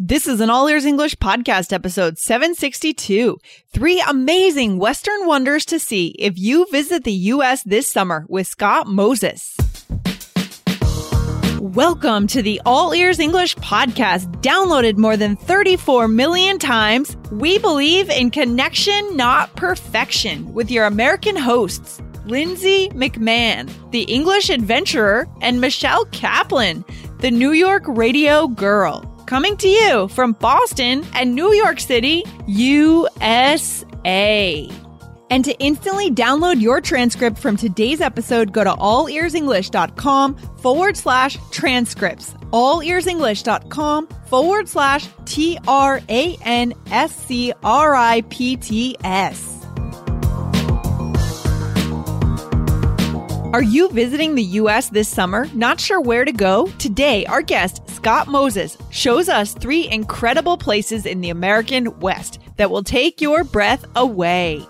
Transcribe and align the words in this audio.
This 0.00 0.26
is 0.26 0.40
an 0.40 0.50
All 0.50 0.66
Ears 0.66 0.86
English 0.86 1.14
podcast 1.18 1.72
episode 1.72 2.18
762. 2.18 3.38
Three 3.72 4.04
amazing 4.08 4.80
Western 4.80 5.24
wonders 5.24 5.64
to 5.66 5.78
see 5.78 6.08
if 6.18 6.36
you 6.36 6.66
visit 6.72 7.04
the 7.04 7.12
U.S. 7.12 7.62
this 7.62 7.92
summer 7.92 8.26
with 8.28 8.48
Scott 8.48 8.88
Moses. 8.88 9.56
Welcome 11.60 12.26
to 12.26 12.42
the 12.42 12.60
All 12.66 12.92
Ears 12.92 13.20
English 13.20 13.54
podcast, 13.58 14.24
downloaded 14.42 14.96
more 14.96 15.16
than 15.16 15.36
34 15.36 16.08
million 16.08 16.58
times. 16.58 17.16
We 17.30 17.58
believe 17.58 18.10
in 18.10 18.32
connection, 18.32 19.16
not 19.16 19.54
perfection, 19.54 20.52
with 20.52 20.72
your 20.72 20.86
American 20.86 21.36
hosts, 21.36 22.02
Lindsay 22.24 22.88
McMahon, 22.88 23.70
the 23.92 24.02
English 24.02 24.50
adventurer, 24.50 25.28
and 25.40 25.60
Michelle 25.60 26.06
Kaplan, 26.06 26.84
the 27.20 27.30
New 27.30 27.52
York 27.52 27.84
radio 27.86 28.48
girl 28.48 29.08
coming 29.26 29.56
to 29.58 29.68
you 29.68 30.08
from 30.08 30.32
Boston 30.32 31.04
and 31.14 31.34
New 31.34 31.52
York 31.52 31.80
City, 31.80 32.24
USA. 32.46 33.90
And 35.30 35.44
to 35.44 35.58
instantly 35.58 36.10
download 36.10 36.60
your 36.60 36.80
transcript 36.80 37.38
from 37.38 37.56
today's 37.56 38.00
episode, 38.00 38.52
go 38.52 38.62
to 38.62 38.70
allearsenglish.com 38.70 40.36
forward 40.58 40.96
slash 40.96 41.36
transcripts. 41.50 42.34
Allearsenglish.com 42.52 44.06
forward 44.26 44.68
slash 44.68 45.08
T 45.24 45.58
R 45.66 46.00
A 46.08 46.36
N 46.42 46.74
S 46.90 47.16
C 47.16 47.52
R 47.64 47.94
I 47.94 48.20
P 48.22 48.56
T 48.56 48.96
S. 49.02 49.54
Are 53.54 53.62
you 53.62 53.88
visiting 53.90 54.34
the 54.34 54.42
US 54.42 54.88
this 54.88 55.08
summer? 55.08 55.48
Not 55.54 55.78
sure 55.78 56.00
where 56.00 56.24
to 56.24 56.32
go? 56.32 56.66
Today, 56.80 57.24
our 57.26 57.40
guest, 57.40 57.83
Scott 58.04 58.28
Moses, 58.28 58.76
shows 58.90 59.30
us 59.30 59.54
three 59.54 59.88
incredible 59.88 60.58
places 60.58 61.06
in 61.06 61.22
the 61.22 61.30
American 61.30 61.98
West 62.00 62.38
that 62.58 62.70
will 62.70 62.82
take 62.82 63.22
your 63.22 63.44
breath 63.44 63.86
away. 63.96 64.62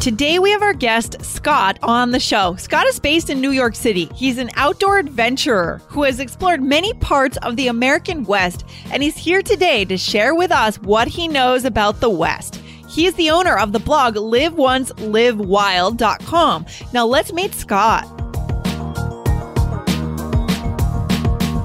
Today 0.00 0.38
we 0.38 0.50
have 0.50 0.62
our 0.62 0.72
guest, 0.72 1.22
Scott, 1.22 1.78
on 1.82 2.10
the 2.10 2.20
show. 2.20 2.56
Scott 2.56 2.86
is 2.86 2.98
based 2.98 3.28
in 3.28 3.42
New 3.42 3.50
York 3.50 3.74
City. 3.74 4.06
He's 4.14 4.38
an 4.38 4.48
outdoor 4.54 4.98
adventurer 4.98 5.82
who 5.88 6.04
has 6.04 6.20
explored 6.20 6.62
many 6.62 6.94
parts 6.94 7.36
of 7.42 7.56
the 7.56 7.68
American 7.68 8.24
West, 8.24 8.64
and 8.90 9.02
he's 9.02 9.18
here 9.18 9.42
today 9.42 9.84
to 9.84 9.98
share 9.98 10.34
with 10.34 10.52
us 10.52 10.80
what 10.80 11.06
he 11.06 11.28
knows 11.28 11.66
about 11.66 12.00
the 12.00 12.08
West. 12.08 12.62
He 12.88 13.04
is 13.04 13.12
the 13.16 13.28
owner 13.28 13.58
of 13.58 13.72
the 13.72 13.78
blog 13.78 14.14
liveonce.livewild.com. 14.14 16.66
Now 16.94 17.04
let's 17.04 17.32
meet 17.34 17.52
Scott. 17.52 18.13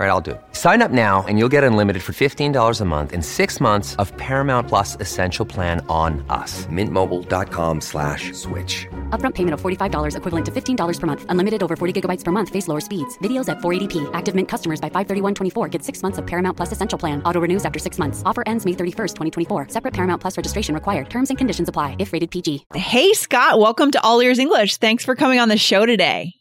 All 0.00 0.06
right, 0.06 0.12
I'll 0.12 0.22
do 0.22 0.30
it. 0.30 0.40
Sign 0.52 0.80
up 0.80 0.90
now 0.92 1.26
and 1.28 1.38
you'll 1.38 1.50
get 1.50 1.62
unlimited 1.62 2.02
for 2.02 2.14
$15 2.14 2.80
a 2.80 2.84
month 2.86 3.12
in 3.12 3.20
six 3.20 3.60
months 3.60 3.94
of 3.96 4.16
Paramount 4.16 4.66
Plus 4.66 4.96
Essential 4.98 5.44
Plan 5.44 5.84
on 5.90 6.24
us. 6.30 6.64
Mintmobile.com 6.72 7.82
slash 7.82 8.32
switch. 8.32 8.86
Upfront 9.10 9.34
payment 9.34 9.52
of 9.52 9.60
$45 9.60 10.16
equivalent 10.16 10.46
to 10.46 10.52
$15 10.52 11.00
per 11.00 11.06
month. 11.06 11.26
Unlimited 11.28 11.62
over 11.62 11.76
40 11.76 12.00
gigabytes 12.00 12.24
per 12.24 12.32
month. 12.32 12.48
Face 12.48 12.66
lower 12.66 12.80
speeds. 12.80 13.18
Videos 13.18 13.50
at 13.50 13.58
480p. 13.58 14.08
Active 14.14 14.34
Mint 14.34 14.48
customers 14.48 14.80
by 14.80 14.88
531.24 14.88 15.70
get 15.70 15.84
six 15.84 16.02
months 16.02 16.16
of 16.16 16.26
Paramount 16.26 16.56
Plus 16.56 16.72
Essential 16.72 16.98
Plan. 16.98 17.22
Auto 17.24 17.38
renews 17.38 17.66
after 17.66 17.78
six 17.78 17.98
months. 17.98 18.22
Offer 18.24 18.44
ends 18.46 18.64
May 18.64 18.72
31st, 18.72 19.16
2024. 19.48 19.68
Separate 19.68 19.92
Paramount 19.92 20.22
Plus 20.22 20.34
registration 20.34 20.74
required. 20.74 21.10
Terms 21.10 21.28
and 21.28 21.36
conditions 21.36 21.68
apply 21.68 21.96
if 21.98 22.14
rated 22.14 22.30
PG. 22.30 22.64
Hey, 22.74 23.12
Scott, 23.12 23.58
welcome 23.58 23.90
to 23.90 24.02
All 24.02 24.22
Ears 24.22 24.38
English. 24.38 24.78
Thanks 24.78 25.04
for 25.04 25.14
coming 25.14 25.38
on 25.40 25.50
the 25.50 25.58
show 25.58 25.84
today. 25.84 26.32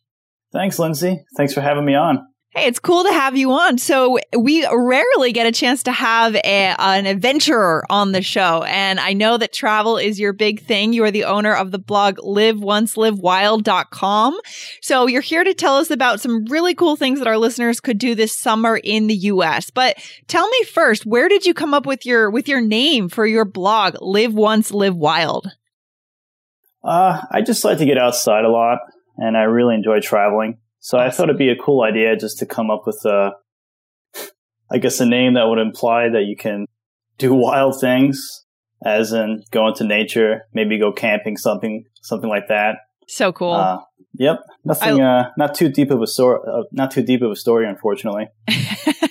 Thanks, 0.54 0.80
Lindsay. 0.80 1.26
Thanks 1.36 1.54
for 1.54 1.60
having 1.60 1.84
me 1.84 1.96
on. 1.96 2.26
Hey, 2.52 2.66
it's 2.66 2.80
cool 2.80 3.04
to 3.04 3.14
have 3.14 3.38
you 3.38 3.52
on. 3.52 3.78
So 3.78 4.18
we 4.36 4.68
rarely 4.68 5.32
get 5.32 5.46
a 5.46 5.52
chance 5.52 5.84
to 5.84 5.92
have 5.92 6.34
a, 6.34 6.76
an 6.80 7.06
adventurer 7.06 7.86
on 7.92 8.12
the 8.12 8.24
show. 8.24 8.64
And 8.64 9.00
I 9.00 9.14
know 9.14 9.38
that 9.38 9.54
travel 9.54 10.00
is 10.00 10.20
your 10.20 10.34
big 10.34 10.64
thing. 10.64 10.92
You 10.92 11.04
are 11.04 11.12
the 11.12 11.26
owner 11.26 11.54
of 11.54 11.70
the 11.70 11.78
blog 11.78 12.18
liveoncelivewild.com. 12.18 14.40
So 14.82 15.06
you're 15.06 15.22
here 15.22 15.44
to 15.44 15.54
tell 15.54 15.78
us 15.78 15.92
about 15.92 16.22
some 16.22 16.46
really 16.46 16.74
cool 16.74 16.96
things 16.96 17.20
that 17.20 17.28
our 17.28 17.38
listeners 17.38 17.80
could 17.80 18.00
do 18.00 18.16
this 18.16 18.36
summer 18.36 18.78
in 18.78 19.06
the 19.06 19.16
US. 19.16 19.70
But 19.70 20.00
tell 20.28 20.50
me 20.50 20.64
first, 20.64 21.06
where 21.06 21.30
did 21.30 21.46
you 21.46 21.54
come 21.54 21.76
up 21.76 21.86
with 21.86 22.04
your, 22.04 22.32
with 22.32 22.48
your 22.48 22.62
name 22.62 23.10
for 23.10 23.28
your 23.28 23.46
blog, 23.46 23.98
Live 24.02 24.34
Once, 24.34 24.72
Live 24.72 24.96
Wild? 24.96 25.52
Uh, 26.84 27.22
I 27.30 27.42
just 27.42 27.64
like 27.64 27.78
to 27.78 27.86
get 27.86 28.00
outside 28.00 28.44
a 28.44 28.50
lot 28.50 28.80
and 29.18 29.38
I 29.38 29.44
really 29.44 29.76
enjoy 29.76 30.00
traveling. 30.00 30.58
So 30.80 30.98
awesome. 30.98 31.08
I 31.08 31.12
thought 31.12 31.24
it'd 31.30 31.38
be 31.38 31.50
a 31.50 31.56
cool 31.56 31.84
idea 31.84 32.16
just 32.16 32.40
to 32.40 32.46
come 32.46 32.72
up 32.72 32.84
with 32.86 33.04
a, 33.06 33.32
I 34.72 34.78
guess 34.78 35.00
a 35.00 35.06
name 35.06 35.34
that 35.34 35.48
would 35.48 35.60
imply 35.60 36.10
that 36.10 36.24
you 36.24 36.36
can 36.36 36.66
do 37.18 37.34
wild 37.36 37.80
things, 37.80 38.46
as 38.84 39.12
in 39.14 39.44
go 39.52 39.68
into 39.68 39.84
nature, 39.84 40.48
maybe 40.54 40.80
go 40.80 40.92
camping, 40.92 41.38
something, 41.38 41.86
something 42.02 42.30
like 42.30 42.48
that. 42.48 42.78
So 43.08 43.34
cool. 43.34 43.54
Uh, 43.54 43.80
yep. 44.14 44.40
Nothing, 44.64 45.02
I, 45.02 45.20
uh, 45.20 45.30
not 45.38 45.56
too 45.56 45.70
deep 45.70 45.92
of 45.92 46.02
a 46.02 46.08
story, 46.08 46.40
uh, 46.48 46.64
not 46.72 46.92
too 46.92 47.02
deep 47.02 47.22
of 47.22 47.32
a 47.32 47.36
story, 47.36 47.68
unfortunately. 47.68 48.28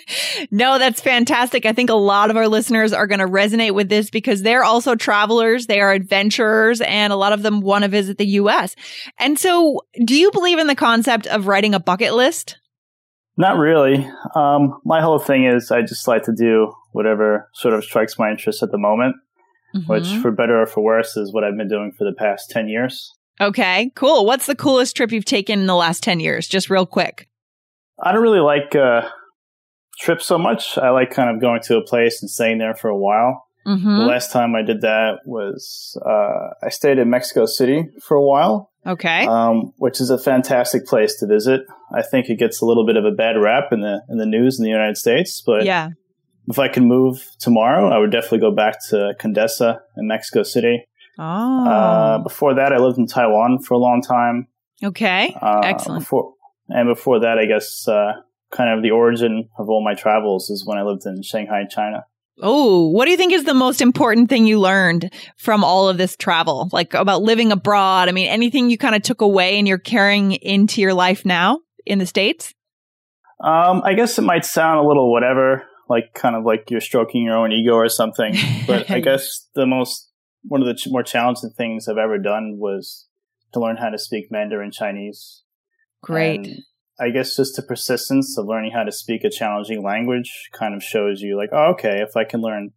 no, 0.51 0.79
that's 0.79 1.01
fantastic. 1.01 1.67
I 1.67 1.73
think 1.73 1.91
a 1.91 1.95
lot 1.95 2.31
of 2.31 2.37
our 2.37 2.49
listeners 2.49 2.93
are 2.93 3.07
going 3.07 3.21
to 3.21 3.27
resonate 3.27 3.75
with 3.75 3.89
this 3.89 4.11
because 4.11 4.43
they're 4.43 4.65
also 4.65 4.95
travelers, 4.95 5.67
they 5.67 5.81
are 5.81 5.93
adventurers, 5.93 6.81
and 6.81 7.13
a 7.13 7.17
lot 7.17 7.33
of 7.33 7.43
them 7.43 7.61
want 7.61 7.85
to 7.85 7.89
visit 7.89 8.19
the 8.19 8.27
US. 8.27 8.75
And 9.19 9.39
so, 9.39 9.81
do 10.05 10.15
you 10.15 10.31
believe 10.31 10.59
in 10.59 10.67
the 10.67 10.75
concept 10.75 11.27
of 11.27 11.47
writing 11.47 11.75
a 11.75 11.81
bucket 11.81 12.15
list? 12.15 12.59
Not 13.37 13.57
really. 13.57 14.09
Um, 14.35 14.81
my 14.85 15.01
whole 15.01 15.21
thing 15.21 15.45
is 15.45 15.71
I 15.71 15.83
just 15.83 16.09
like 16.09 16.25
to 16.25 16.33
do 16.33 16.73
whatever 16.93 17.49
sort 17.55 17.75
of 17.75 17.85
strikes 17.85 18.19
my 18.19 18.31
interest 18.31 18.65
at 18.65 18.73
the 18.73 18.79
moment, 18.79 19.15
mm-hmm. 19.77 19.91
which, 19.91 20.09
for 20.21 20.33
better 20.33 20.61
or 20.61 20.67
for 20.67 20.83
worse, 20.83 21.17
is 21.17 21.33
what 21.33 21.45
I've 21.45 21.57
been 21.57 21.69
doing 21.69 21.93
for 21.97 22.05
the 22.05 22.13
past 22.13 22.51
10 22.51 22.69
years. 22.69 23.13
Okay, 23.41 23.93
cool. 23.95 24.27
What's 24.27 24.47
the 24.47 24.57
coolest 24.57 24.97
trip 24.97 25.13
you've 25.13 25.25
taken 25.25 25.61
in 25.61 25.67
the 25.67 25.77
last 25.77 26.03
10 26.03 26.19
years? 26.19 26.49
Just 26.49 26.69
real 26.69 26.87
quick. 26.87 27.29
I 28.03 28.11
don't 28.13 28.23
really 28.23 28.41
like 28.41 28.75
uh, 28.75 29.03
trip 29.99 30.23
so 30.23 30.39
much. 30.39 30.79
I 30.79 30.91
like 30.91 31.11
kind 31.11 31.31
of 31.31 31.41
going 31.41 31.61
to 31.63 31.77
a 31.77 31.83
place 31.83 32.23
and 32.23 32.31
staying 32.31 32.59
there 32.59 32.75
for 32.75 32.89
a 32.89 32.97
while. 32.97 33.45
Mm-hmm. 33.67 33.99
The 33.99 34.07
last 34.07 34.33
time 34.33 34.55
I 34.55 34.63
did 34.63 34.81
that 34.81 35.19
was 35.27 35.99
uh, 36.05 36.55
I 36.65 36.71
stayed 36.71 36.99
in 36.99 37.11
Mexico 37.11 37.45
City 37.45 37.89
for 38.03 38.17
a 38.17 38.23
while. 38.23 38.71
Okay, 38.87 39.27
um, 39.27 39.75
which 39.77 40.01
is 40.01 40.09
a 40.09 40.17
fantastic 40.17 40.87
place 40.87 41.17
to 41.17 41.27
visit. 41.27 41.63
I 41.95 42.01
think 42.01 42.31
it 42.31 42.39
gets 42.39 42.63
a 42.63 42.65
little 42.65 42.87
bit 42.87 42.97
of 42.97 43.05
a 43.05 43.11
bad 43.11 43.37
rap 43.37 43.65
in 43.73 43.81
the 43.81 44.01
in 44.09 44.17
the 44.17 44.25
news 44.25 44.59
in 44.59 44.65
the 44.65 44.71
United 44.71 44.97
States, 44.97 45.43
but 45.45 45.65
yeah, 45.65 45.91
if 46.49 46.59
I 46.59 46.69
can 46.69 46.87
move 46.87 47.29
tomorrow, 47.39 47.91
I 47.91 47.99
would 47.99 48.11
definitely 48.11 48.39
go 48.39 48.53
back 48.53 48.77
to 48.89 49.15
Condesa 49.21 49.81
in 49.99 50.07
Mexico 50.07 50.43
City. 50.45 50.85
Oh, 51.19 51.69
uh, 51.69 52.19
before 52.19 52.55
that, 52.55 52.73
I 52.73 52.79
lived 52.79 52.97
in 52.97 53.07
Taiwan 53.07 53.59
for 53.59 53.75
a 53.75 53.79
long 53.79 54.01
time. 54.01 54.47
Okay, 54.83 55.37
uh, 55.43 55.61
excellent. 55.65 56.03
Before, 56.03 56.33
and 56.69 56.89
before 56.89 57.21
that, 57.21 57.39
I 57.39 57.45
guess 57.45 57.87
uh, 57.87 58.13
kind 58.51 58.77
of 58.77 58.83
the 58.83 58.91
origin 58.91 59.49
of 59.59 59.69
all 59.69 59.85
my 59.85 59.95
travels 59.95 60.51
is 60.51 60.65
when 60.67 60.79
I 60.79 60.83
lived 60.83 61.07
in 61.07 61.23
Shanghai, 61.23 61.65
China. 61.69 62.07
Oh, 62.41 62.89
what 62.89 63.07
do 63.07 63.11
you 63.11 63.17
think 63.17 63.33
is 63.33 63.45
the 63.45 63.55
most 63.55 63.81
important 63.81 64.29
thing 64.29 64.47
you 64.47 64.61
learned 64.61 65.13
from 65.37 65.65
all 65.65 65.89
of 65.89 65.99
this 65.99 66.17
travel? 66.17 66.69
Like 66.73 66.95
about 66.95 67.23
living 67.23 67.51
abroad? 67.51 68.09
I 68.09 68.13
mean, 68.13 68.29
anything 68.29 68.71
you 68.71 68.79
kind 68.79 68.95
of 68.95 69.03
took 69.03 69.21
away 69.21 69.59
and 69.59 69.67
you're 69.67 69.79
carrying 69.79 70.33
into 70.33 70.81
your 70.81 70.95
life 70.95 71.25
now 71.25 71.61
in 71.85 71.99
the 71.99 72.07
States? 72.07 72.55
Um, 73.43 73.83
I 73.85 73.95
guess 73.95 74.19
it 74.19 74.23
might 74.23 74.45
sound 74.45 74.79
a 74.79 74.87
little 74.87 75.13
whatever, 75.13 75.65
like 75.89 76.15
kind 76.15 76.37
of 76.37 76.45
like 76.45 76.71
you're 76.71 76.81
stroking 76.81 77.25
your 77.25 77.37
own 77.37 77.53
ego 77.53 77.73
or 77.73 77.89
something. 77.89 78.35
But 78.67 78.91
I 78.91 79.01
guess 79.05 79.49
the 79.55 79.67
most, 79.67 80.11
one 80.43 80.61
of 80.61 80.67
the 80.67 80.75
ch- 80.75 80.89
more 80.89 81.03
challenging 81.03 81.51
things 81.51 81.89
I've 81.89 81.99
ever 81.99 82.19
done 82.19 82.57
was 82.59 83.07
to 83.53 83.61
learn 83.61 83.77
how 83.77 83.91
to 83.91 83.99
speak 83.99 84.31
Mandarin 84.31 84.71
Chinese. 84.71 85.43
Great. 86.03 86.47
And 86.47 86.59
I 87.01 87.11
guess 87.11 87.37
just 87.37 87.57
the 87.57 87.63
persistence 87.63 88.37
of 88.37 88.47
learning 88.47 88.73
how 88.73 88.83
to 88.83 88.93
speak 88.93 89.25
a 89.25 89.31
challenging 89.31 89.83
language 89.83 90.49
kind 90.53 90.75
of 90.75 90.83
shows 90.83 91.21
you 91.21 91.37
like, 91.37 91.51
oh, 91.53 91.73
okay, 91.73 92.01
if 92.03 92.17
I 92.17 92.25
can 92.25 92.41
learn 92.41 92.73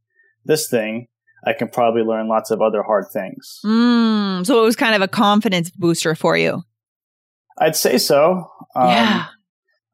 this 0.46 0.70
thing, 0.70 1.08
I 1.46 1.54
can 1.54 1.70
probably 1.70 2.04
learn 2.04 2.28
lots 2.28 2.52
of 2.52 2.62
other 2.62 2.84
hard 2.84 3.06
things. 3.12 3.60
Mm, 3.66 4.46
so 4.46 4.60
it 4.60 4.64
was 4.64 4.76
kind 4.76 4.96
of 4.96 5.02
a 5.02 5.08
confidence 5.08 5.72
booster 5.72 6.14
for 6.14 6.38
you. 6.38 6.64
I'd 7.58 7.76
say 7.76 7.98
so. 7.98 8.50
Um, 8.76 8.90
yeah. 8.90 9.26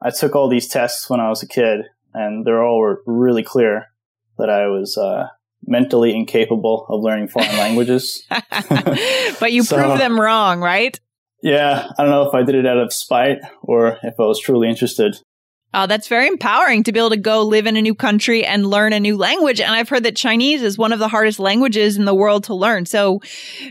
I 0.02 0.12
took 0.12 0.36
all 0.36 0.50
these 0.50 0.68
tests 0.68 1.10
when 1.10 1.20
I 1.20 1.30
was 1.30 1.42
a 1.42 1.48
kid, 1.48 1.82
and 2.14 2.46
they're 2.46 2.64
all 2.64 2.80
were 2.80 3.02
really 3.06 3.44
clear 3.44 3.88
that 4.38 4.50
I 4.50 4.68
was 4.68 4.98
uh, 4.98 5.28
mentally 5.66 6.16
incapable 6.16 6.86
of 6.90 7.02
learning 7.02 7.30
foreign 7.30 7.50
languages. 7.58 8.24
but 9.40 9.52
you 9.52 9.64
so, 9.64 9.78
proved 9.78 10.02
them 10.02 10.20
wrong, 10.20 10.60
right? 10.60 11.00
Yeah, 11.48 11.88
I 11.98 12.04
don't 12.04 12.12
know 12.12 12.28
if 12.28 12.34
I 12.34 12.44
did 12.44 12.56
it 12.56 12.66
out 12.66 12.78
of 12.78 12.92
spite 12.92 13.38
or 13.62 14.00
if 14.04 14.16
I 14.20 14.24
was 14.24 14.38
truly 14.38 14.68
interested. 14.68 15.16
Oh, 15.74 15.86
that's 15.86 16.08
very 16.08 16.28
empowering 16.28 16.84
to 16.84 16.94
be 16.94 17.00
able 17.00 17.10
to 17.10 17.18
go 17.18 17.44
live 17.44 17.68
in 17.68 17.76
a 17.76 17.82
new 17.82 17.94
country 17.94 18.46
and 18.46 18.66
learn 18.66 18.94
a 18.94 19.02
new 19.02 19.18
language. 19.18 19.60
And 19.60 19.72
I've 19.72 19.90
heard 19.90 20.04
that 20.04 20.16
Chinese 20.16 20.62
is 20.64 20.78
one 20.78 20.94
of 20.94 21.00
the 21.00 21.10
hardest 21.10 21.40
languages 21.40 21.98
in 21.98 22.06
the 22.06 22.16
world 22.16 22.46
to 22.46 22.56
learn. 22.56 22.86
So, 22.86 23.22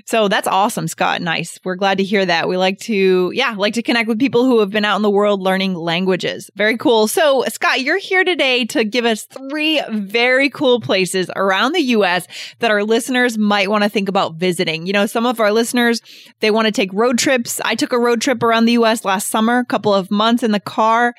so 0.05 0.29
that's 0.29 0.47
awesome, 0.47 0.89
Scott. 0.89 1.23
Nice. 1.23 1.59
We're 1.65 1.75
glad 1.75 1.97
to 1.99 2.05
hear 2.05 2.25
that. 2.27 2.49
We 2.49 2.59
like 2.59 2.79
to, 2.81 3.33
yeah, 3.35 3.55
like 3.57 3.75
to 3.75 3.83
connect 3.83 4.09
with 4.09 4.19
people 4.19 4.45
who 4.45 4.61
have 4.61 4.71
been 4.71 4.85
out 4.85 4.97
in 4.97 5.03
the 5.03 5.11
world 5.11 5.41
learning 5.41 5.75
languages. 5.75 6.51
Very 6.55 6.77
cool. 6.77 7.09
So, 7.09 7.45
Scott, 7.49 7.81
you're 7.81 7.99
here 7.99 8.25
today 8.25 8.67
to 8.67 8.85
give 8.85 9.07
us 9.07 9.25
three 9.25 9.81
very 9.91 10.51
cool 10.51 10.83
places 10.83 11.31
around 11.35 11.73
the 11.73 11.81
U.S. 11.81 12.27
that 12.59 12.71
our 12.71 12.85
listeners 12.85 13.39
might 13.39 13.71
want 13.71 13.85
to 13.85 13.91
think 13.91 14.11
about 14.11 14.35
visiting. 14.35 14.87
You 14.87 14.93
know, 14.93 15.07
some 15.07 15.25
of 15.25 15.41
our 15.41 15.51
listeners, 15.51 16.03
they 16.41 16.51
want 16.51 16.67
to 16.67 16.73
take 16.73 16.93
road 16.93 17.19
trips. 17.19 17.59
I 17.65 17.75
took 17.75 17.95
a 17.95 17.99
road 17.99 18.21
trip 18.21 18.43
around 18.43 18.67
the 18.67 18.73
U.S. 18.73 19.03
last 19.05 19.29
summer, 19.29 19.61
a 19.61 19.65
couple 19.65 19.95
of 19.95 20.11
months 20.11 20.43
in 20.43 20.53
the 20.53 20.61
car. 20.61 21.15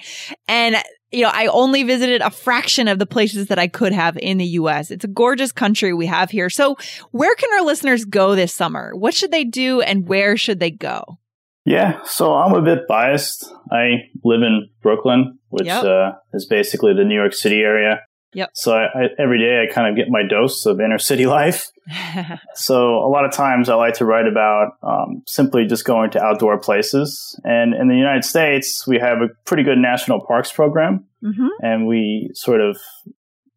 And 0.47 0.66
you 1.11 1.23
know, 1.23 1.31
I 1.33 1.47
only 1.47 1.83
visited 1.83 2.21
a 2.21 2.29
fraction 2.29 2.87
of 2.87 2.99
the 2.99 3.05
places 3.05 3.47
that 3.47 3.59
I 3.59 3.67
could 3.67 3.93
have 3.93 4.17
in 4.17 4.37
the 4.37 4.45
US. 4.45 4.91
It's 4.91 5.05
a 5.05 5.09
gorgeous 5.09 5.51
country 5.51 5.93
we 5.93 6.05
have 6.07 6.29
here. 6.29 6.49
So, 6.49 6.75
where 7.11 7.33
can 7.35 7.49
our 7.53 7.65
listeners 7.65 8.05
go 8.05 8.35
this 8.35 8.53
summer? 8.53 8.93
What 8.95 9.13
should 9.13 9.31
they 9.31 9.45
do 9.45 9.81
and 9.81 10.07
where 10.07 10.35
should 10.35 10.59
they 10.59 10.71
go? 10.71 11.19
Yeah, 11.65 12.01
so 12.05 12.33
I'm 12.33 12.53
a 12.53 12.61
bit 12.61 12.87
biased. 12.87 13.45
I 13.71 14.09
live 14.23 14.41
in 14.41 14.69
Brooklyn, 14.81 15.37
which 15.49 15.67
yep. 15.67 15.83
uh, 15.83 16.11
is 16.33 16.45
basically 16.45 16.93
the 16.93 17.03
New 17.03 17.15
York 17.15 17.33
City 17.33 17.59
area. 17.59 17.99
Yep. 18.37 18.51
So 18.53 18.71
I, 18.71 19.07
every 19.17 19.39
day 19.39 19.65
I 19.67 19.73
kind 19.73 19.89
of 19.89 19.95
get 19.95 20.11
my 20.11 20.21
dose 20.21 20.67
of 20.67 20.79
inner 20.79 20.99
city 20.99 21.25
life. 21.39 21.71
so 22.53 22.99
a 22.99 23.09
lot 23.09 23.25
of 23.25 23.31
times 23.31 23.67
I 23.67 23.73
like 23.73 23.95
to 23.95 24.05
write 24.05 24.27
about 24.27 24.73
um, 24.83 25.23
simply 25.25 25.65
just 25.65 25.85
going 25.85 26.11
to 26.11 26.21
outdoor 26.23 26.59
places. 26.59 27.39
And 27.43 27.73
in 27.73 27.87
the 27.87 27.95
United 27.95 28.23
States, 28.23 28.85
we 28.85 28.99
have 28.99 29.23
a 29.23 29.29
pretty 29.45 29.63
good 29.63 29.79
national 29.79 30.23
parks 30.23 30.51
program, 30.51 31.05
mm-hmm. 31.23 31.47
and 31.61 31.87
we 31.87 32.29
sort 32.35 32.61
of 32.61 32.77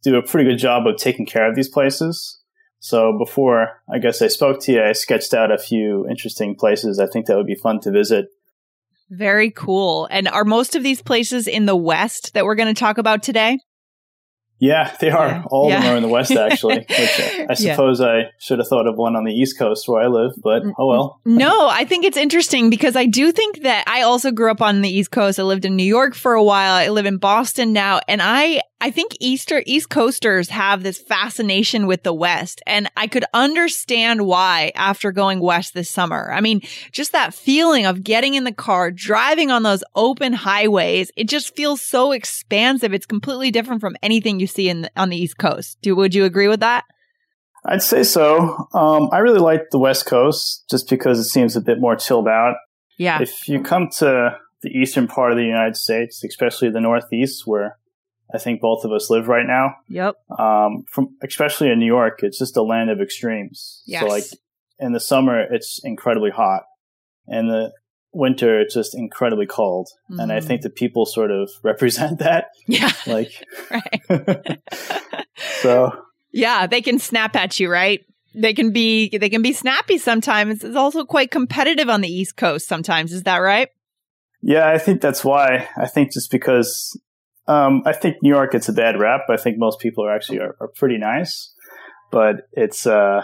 do 0.03 0.17
a 0.17 0.23
pretty 0.23 0.49
good 0.49 0.59
job 0.59 0.87
of 0.87 0.97
taking 0.97 1.27
care 1.27 1.47
of 1.47 1.55
these 1.55 1.69
places. 1.69 2.39
So 2.79 3.19
before 3.19 3.83
I 3.93 3.99
guess 3.99 4.23
I 4.23 4.29
spoke 4.29 4.63
to 4.63 4.73
you, 4.73 4.83
I 4.83 4.93
sketched 4.93 5.35
out 5.35 5.53
a 5.53 5.59
few 5.59 6.09
interesting 6.09 6.55
places 6.55 6.99
I 6.99 7.07
think 7.07 7.27
that 7.27 7.37
would 7.37 7.47
be 7.47 7.55
fun 7.55 7.81
to 7.81 7.91
visit. 7.91 8.29
Very 9.11 9.51
cool. 9.51 10.09
And 10.11 10.27
are 10.27 10.45
most 10.45 10.75
of 10.75 10.83
these 10.83 11.03
places 11.03 11.47
in 11.47 11.67
the 11.67 11.77
West 11.77 12.33
that 12.33 12.47
we're 12.47 12.55
going 12.55 12.75
to 12.75 12.79
talk 12.79 12.97
about 12.97 13.23
today? 13.23 13.59
Yeah, 14.61 14.95
they 15.01 15.11
are. 15.11 15.29
Yeah. 15.29 15.45
All 15.51 15.69
yeah. 15.69 15.79
of 15.79 15.83
them 15.83 15.93
are 15.93 15.97
in 15.97 16.03
the 16.03 16.09
West, 16.09 16.33
actually. 16.33 16.79
which 16.89 17.21
I 17.51 17.55
suppose 17.55 17.99
yeah. 17.99 18.07
I 18.07 18.23
should 18.39 18.59
have 18.59 18.69
thought 18.69 18.87
of 18.87 18.97
one 18.97 19.17
on 19.17 19.25
the 19.25 19.33
East 19.33 19.59
Coast 19.59 19.89
where 19.89 20.03
I 20.03 20.07
live, 20.07 20.33
but 20.43 20.63
oh 20.79 20.87
well. 20.87 21.21
no, 21.25 21.69
I 21.69 21.85
think 21.85 22.05
it's 22.05 22.19
interesting 22.19 22.69
because 22.69 22.95
I 22.95 23.07
do 23.07 23.33
think 23.33 23.63
that 23.63 23.85
I 23.89 24.03
also 24.03 24.31
grew 24.31 24.51
up 24.51 24.61
on 24.61 24.83
the 24.83 24.91
East 24.91 25.11
Coast. 25.11 25.41
I 25.41 25.45
lived 25.45 25.65
in 25.65 25.77
New 25.77 25.83
York 25.83 26.15
for 26.15 26.35
a 26.35 26.45
while. 26.45 26.75
I 26.75 26.89
live 26.89 27.07
in 27.07 27.17
Boston 27.17 27.73
now, 27.73 28.01
and 28.07 28.21
I 28.23 28.61
I 28.83 28.91
think 28.91 29.15
Easter 29.21 29.63
East 29.67 29.91
Coasters 29.91 30.49
have 30.49 30.83
this 30.83 30.99
fascination 30.99 31.87
with 31.87 32.03
the 32.03 32.15
West, 32.15 32.63
and 32.67 32.91
I 32.97 33.09
could 33.09 33.27
understand 33.35 34.27
why 34.27 34.73
after 34.75 35.13
going 35.13 35.41
west 35.41 35.75
this 35.75 35.91
summer. 35.91 36.33
I 36.33 36.41
mean, 36.41 36.63
just 36.91 37.13
that 37.13 37.35
feeling 37.35 37.85
of 37.85 38.03
getting 38.03 38.35
in 38.35 38.45
the 38.45 38.53
car, 38.53 38.91
driving 38.91 39.51
on 39.51 39.65
those 39.65 39.85
open 39.95 40.33
highways, 40.33 41.11
it 41.15 41.29
just 41.29 41.55
feels 41.55 41.83
so 41.83 42.13
expansive. 42.13 42.95
It's 42.95 43.05
completely 43.05 43.51
different 43.51 43.83
from 43.83 43.97
anything 44.03 44.41
you 44.41 44.47
see 44.47 44.71
in 44.71 44.83
the, 44.83 44.91
on 44.97 45.11
the 45.11 45.17
East 45.17 45.37
Coast. 45.37 45.77
Do 45.83 45.95
would 45.97 46.15
you 46.15 46.25
agree 46.25 46.49
with 46.49 46.61
that? 46.61 46.85
I'd 47.67 47.83
say 47.83 48.03
so. 48.03 48.67
Um, 48.73 49.11
I 49.13 49.19
really 49.19 49.41
like 49.41 49.69
the 49.71 49.79
West 49.79 50.07
Coast 50.07 50.65
just 50.71 50.89
because 50.89 51.19
it 51.19 51.25
seems 51.25 51.55
a 51.55 51.61
bit 51.61 51.79
more 51.79 51.97
chilled 51.97 52.29
out. 52.29 52.57
Yeah. 52.97 53.21
If 53.21 53.47
you 53.47 53.63
come 53.63 53.91
to 53.99 54.39
the 54.63 54.71
eastern 54.71 55.07
part 55.07 55.33
of 55.33 55.39
the 55.39 55.45
United 55.45 55.77
States, 55.77 56.25
especially 56.25 56.71
the 56.71 56.81
Northeast, 56.81 57.47
where 57.47 57.77
I 58.33 58.39
think 58.39 58.61
both 58.61 58.85
of 58.85 58.93
us 58.93 59.11
live 59.11 59.29
right 59.29 59.47
now. 59.47 59.77
Yep. 59.89 60.17
Um, 60.39 60.85
from 60.89 61.17
especially 61.23 61.71
in 61.71 61.79
New 61.79 61.87
York, 61.87 62.21
it's 62.23 62.39
just 62.39 62.57
a 62.57 62.63
land 62.63 62.91
of 62.91 63.01
extremes. 63.01 63.83
Yes. 63.87 64.03
So 64.03 64.09
like 64.09 64.25
in 64.79 64.93
the 64.93 65.01
summer, 65.01 65.43
it's 65.51 65.81
incredibly 65.83 66.31
hot, 66.31 66.63
and 67.27 67.49
the 67.49 67.73
winter 68.13 68.61
it's 68.61 68.75
just 68.75 68.97
incredibly 68.97 69.47
cold. 69.47 69.89
Mm-hmm. 70.11 70.21
And 70.21 70.33
I 70.33 70.41
think 70.41 70.61
mm-hmm. 70.61 70.69
the 70.69 70.71
people 70.71 71.07
sort 71.07 71.31
of 71.31 71.51
represent 71.63 72.19
that. 72.21 72.47
Yeah. 72.67 72.93
Like. 73.07 73.33
right. 73.71 74.61
so. 75.63 75.93
Yeah, 76.33 76.67
they 76.67 76.81
can 76.81 76.99
snap 76.99 77.35
at 77.35 77.59
you, 77.59 77.71
right? 77.71 78.05
They 78.35 78.55
can 78.55 78.71
be 78.73 79.17
they 79.19 79.29
can 79.29 79.43
be 79.43 79.53
snappy 79.53 79.99
sometimes. 79.99 80.63
It's 80.63 80.77
also 80.77 81.05
quite 81.05 81.33
competitive 81.33 81.89
on 81.89 82.01
the 82.01 82.09
East 82.09 82.37
Coast 82.37 82.69
sometimes. 82.69 83.13
Is 83.13 83.25
that 83.25 83.39
right? 83.39 83.69
Yeah, 84.41 84.69
I 84.69 84.79
think 84.79 85.01
that's 85.01 85.25
why. 85.25 85.69
I 85.77 85.87
think 85.87 86.13
just 86.13 86.31
because 86.31 86.97
um, 87.51 87.83
I 87.85 87.93
think 87.93 88.19
New 88.23 88.31
York 88.31 88.53
gets 88.53 88.69
a 88.69 88.73
bad 88.73 89.01
rap. 89.01 89.23
I 89.29 89.37
think 89.37 89.59
most 89.59 89.81
people 89.81 90.05
are 90.05 90.15
actually 90.15 90.39
are, 90.39 90.55
are 90.61 90.69
pretty 90.77 90.99
nice, 90.99 91.53
but 92.13 92.37
it's 92.53 92.87
uh, 92.87 93.23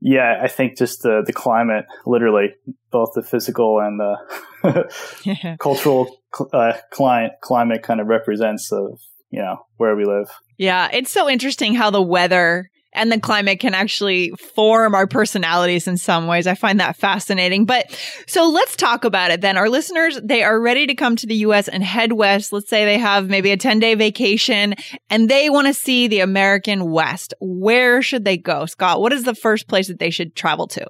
yeah. 0.00 0.38
I 0.40 0.46
think 0.46 0.78
just 0.78 1.02
the 1.02 1.22
the 1.26 1.32
climate, 1.32 1.86
literally, 2.06 2.54
both 2.92 3.10
the 3.16 3.22
physical 3.22 3.80
and 3.80 3.98
the 3.98 5.56
cultural 5.60 6.20
uh, 6.52 6.74
climate 6.92 7.32
climate 7.42 7.82
kind 7.82 8.00
of 8.00 8.06
represents 8.06 8.70
of 8.70 9.00
you 9.30 9.42
know 9.42 9.56
where 9.76 9.96
we 9.96 10.04
live. 10.04 10.30
Yeah, 10.56 10.88
it's 10.92 11.10
so 11.10 11.28
interesting 11.28 11.74
how 11.74 11.90
the 11.90 12.02
weather 12.02 12.70
and 12.92 13.10
the 13.10 13.20
climate 13.20 13.60
can 13.60 13.74
actually 13.74 14.30
form 14.30 14.94
our 14.94 15.06
personalities 15.06 15.86
in 15.86 15.96
some 15.96 16.26
ways. 16.26 16.46
I 16.46 16.54
find 16.54 16.80
that 16.80 16.96
fascinating. 16.96 17.64
But 17.64 17.96
so 18.26 18.48
let's 18.48 18.76
talk 18.76 19.04
about 19.04 19.30
it 19.30 19.40
then. 19.40 19.56
Our 19.56 19.68
listeners, 19.68 20.18
they 20.22 20.42
are 20.42 20.60
ready 20.60 20.86
to 20.86 20.94
come 20.94 21.16
to 21.16 21.26
the 21.26 21.36
US 21.36 21.68
and 21.68 21.84
head 21.84 22.12
west. 22.12 22.52
Let's 22.52 22.68
say 22.68 22.84
they 22.84 22.98
have 22.98 23.28
maybe 23.28 23.52
a 23.52 23.56
10 23.56 23.78
day 23.78 23.94
vacation 23.94 24.74
and 25.08 25.28
they 25.28 25.50
want 25.50 25.68
to 25.68 25.74
see 25.74 26.08
the 26.08 26.20
American 26.20 26.90
West. 26.90 27.34
Where 27.40 28.02
should 28.02 28.24
they 28.24 28.36
go? 28.36 28.66
Scott, 28.66 29.00
what 29.00 29.12
is 29.12 29.24
the 29.24 29.34
first 29.34 29.68
place 29.68 29.88
that 29.88 29.98
they 29.98 30.10
should 30.10 30.34
travel 30.34 30.66
to? 30.68 30.86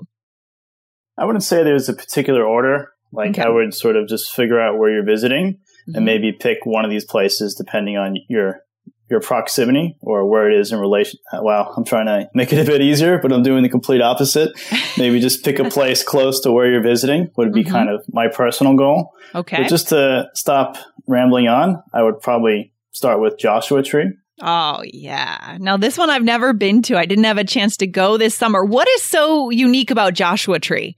I 1.18 1.26
wouldn't 1.26 1.44
say 1.44 1.62
there's 1.62 1.88
a 1.88 1.94
particular 1.94 2.44
order. 2.44 2.92
Like 3.12 3.30
okay. 3.30 3.42
I 3.42 3.48
would 3.48 3.74
sort 3.74 3.96
of 3.96 4.08
just 4.08 4.32
figure 4.32 4.60
out 4.60 4.78
where 4.78 4.90
you're 4.90 5.04
visiting 5.04 5.54
mm-hmm. 5.54 5.96
and 5.96 6.04
maybe 6.04 6.32
pick 6.32 6.58
one 6.64 6.84
of 6.84 6.90
these 6.90 7.04
places 7.04 7.54
depending 7.54 7.96
on 7.96 8.16
your 8.28 8.62
your 9.10 9.20
proximity 9.20 9.96
or 10.00 10.24
where 10.26 10.50
it 10.50 10.58
is 10.58 10.70
in 10.70 10.78
relation. 10.78 11.18
Wow, 11.32 11.74
I'm 11.76 11.84
trying 11.84 12.06
to 12.06 12.30
make 12.32 12.52
it 12.52 12.60
a 12.60 12.64
bit 12.64 12.80
easier, 12.80 13.18
but 13.18 13.32
I'm 13.32 13.42
doing 13.42 13.62
the 13.62 13.68
complete 13.68 14.00
opposite. 14.00 14.52
Maybe 14.98 15.20
just 15.20 15.44
pick 15.44 15.58
a 15.58 15.68
place 15.68 16.02
close 16.02 16.40
to 16.40 16.52
where 16.52 16.70
you're 16.70 16.82
visiting 16.82 17.30
would 17.36 17.52
be 17.52 17.64
mm-hmm. 17.64 17.72
kind 17.72 17.90
of 17.90 18.04
my 18.12 18.28
personal 18.28 18.76
goal. 18.76 19.12
Okay. 19.34 19.58
But 19.58 19.68
just 19.68 19.88
to 19.88 20.28
stop 20.34 20.76
rambling 21.08 21.48
on, 21.48 21.82
I 21.92 22.02
would 22.02 22.20
probably 22.20 22.72
start 22.92 23.20
with 23.20 23.36
Joshua 23.38 23.82
Tree. 23.82 24.12
Oh, 24.42 24.82
yeah. 24.84 25.58
Now, 25.60 25.76
this 25.76 25.98
one 25.98 26.08
I've 26.08 26.22
never 26.22 26.52
been 26.52 26.80
to. 26.82 26.96
I 26.96 27.04
didn't 27.04 27.24
have 27.24 27.36
a 27.36 27.44
chance 27.44 27.76
to 27.78 27.86
go 27.86 28.16
this 28.16 28.34
summer. 28.34 28.64
What 28.64 28.88
is 28.88 29.02
so 29.02 29.50
unique 29.50 29.90
about 29.90 30.14
Joshua 30.14 30.58
Tree? 30.58 30.96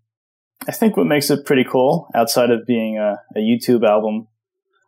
I 0.69 0.73
think 0.73 0.97
what 0.97 1.07
makes 1.07 1.29
it 1.31 1.45
pretty 1.45 1.65
cool, 1.65 2.09
outside 2.15 2.51
of 2.51 2.67
being 2.67 2.99
a, 2.99 3.19
a 3.35 3.41
U2 3.41 3.83
album, 3.83 4.29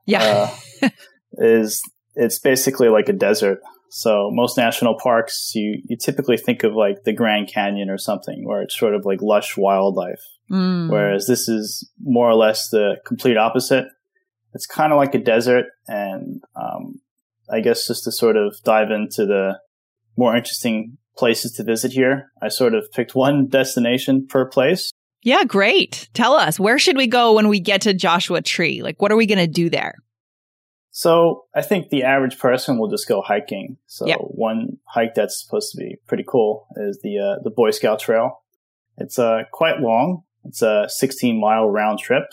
yeah, 0.07 0.55
uh, 0.83 0.89
is 1.33 1.83
it's 2.15 2.39
basically 2.39 2.89
like 2.89 3.09
a 3.09 3.13
desert. 3.13 3.61
So 3.91 4.31
most 4.33 4.57
national 4.57 4.99
parks, 4.99 5.53
you, 5.55 5.81
you 5.85 5.97
typically 5.97 6.37
think 6.37 6.65
of 6.65 6.75
like 6.75 7.05
the 7.05 7.13
Grand 7.13 7.49
Canyon 7.53 7.91
or 7.91 7.99
something, 7.99 8.45
where 8.45 8.63
it's 8.63 8.79
sort 8.79 8.95
of 8.95 9.05
like 9.05 9.23
lush 9.23 9.57
wildlife. 9.57 10.21
Mm. 10.51 10.91
Whereas 10.91 11.27
this 11.27 11.49
is 11.49 11.89
more 12.03 12.29
or 12.29 12.35
less 12.35 12.69
the 12.69 12.97
complete 13.07 13.37
opposite. 13.37 13.87
It's 14.53 14.67
kind 14.67 14.93
of 14.93 14.99
like 14.99 15.15
a 15.15 15.19
desert. 15.19 15.67
And 15.87 16.43
um, 16.57 17.01
I 17.51 17.61
guess 17.61 17.87
just 17.87 18.05
to 18.05 18.13
sort 18.13 18.37
of 18.37 18.57
dive 18.65 18.91
into 18.91 19.27
the 19.27 19.61
more 20.17 20.37
interesting 20.37 20.99
places 21.17 21.53
to 21.53 21.65
visit 21.65 21.93
here, 21.93 22.31
I 22.43 22.49
sort 22.49 22.75
of 22.75 22.91
picked 22.93 23.15
one 23.15 23.47
destination 23.51 24.27
per 24.27 24.47
place. 24.47 24.91
Yeah, 25.23 25.45
great. 25.45 26.09
Tell 26.13 26.35
us, 26.35 26.61
where 26.61 26.79
should 26.79 26.99
we 26.99 27.07
go 27.07 27.33
when 27.33 27.49
we 27.49 27.59
get 27.59 27.81
to 27.83 27.95
Joshua 27.95 28.43
Tree? 28.43 28.83
Like, 28.83 29.01
what 29.01 29.11
are 29.11 29.17
we 29.17 29.27
going 29.27 29.39
to 29.39 29.47
do 29.47 29.71
there? 29.71 29.95
So 30.97 31.47
I 31.53 31.61
think 31.61 31.89
the 31.89 32.05
average 32.05 32.39
person 32.39 32.79
will 32.79 32.89
just 32.89 33.09
go 33.09 33.21
hiking. 33.21 33.79
So 33.87 34.07
yep. 34.07 34.19
one 34.21 34.79
hike 34.85 35.17
that's 35.17 35.43
supposed 35.43 35.73
to 35.73 35.77
be 35.77 35.97
pretty 36.07 36.25
cool 36.25 36.69
is 36.77 37.01
the 37.03 37.19
uh, 37.19 37.43
the 37.43 37.51
Boy 37.51 37.73
Scout 37.73 37.99
Trail. 37.99 38.45
It's 38.97 39.19
uh, 39.19 39.43
quite 39.51 39.81
long. 39.81 40.23
It's 40.45 40.63
a 40.63 40.87
16 40.89 41.41
mile 41.41 41.69
round 41.69 41.99
trip, 41.99 42.27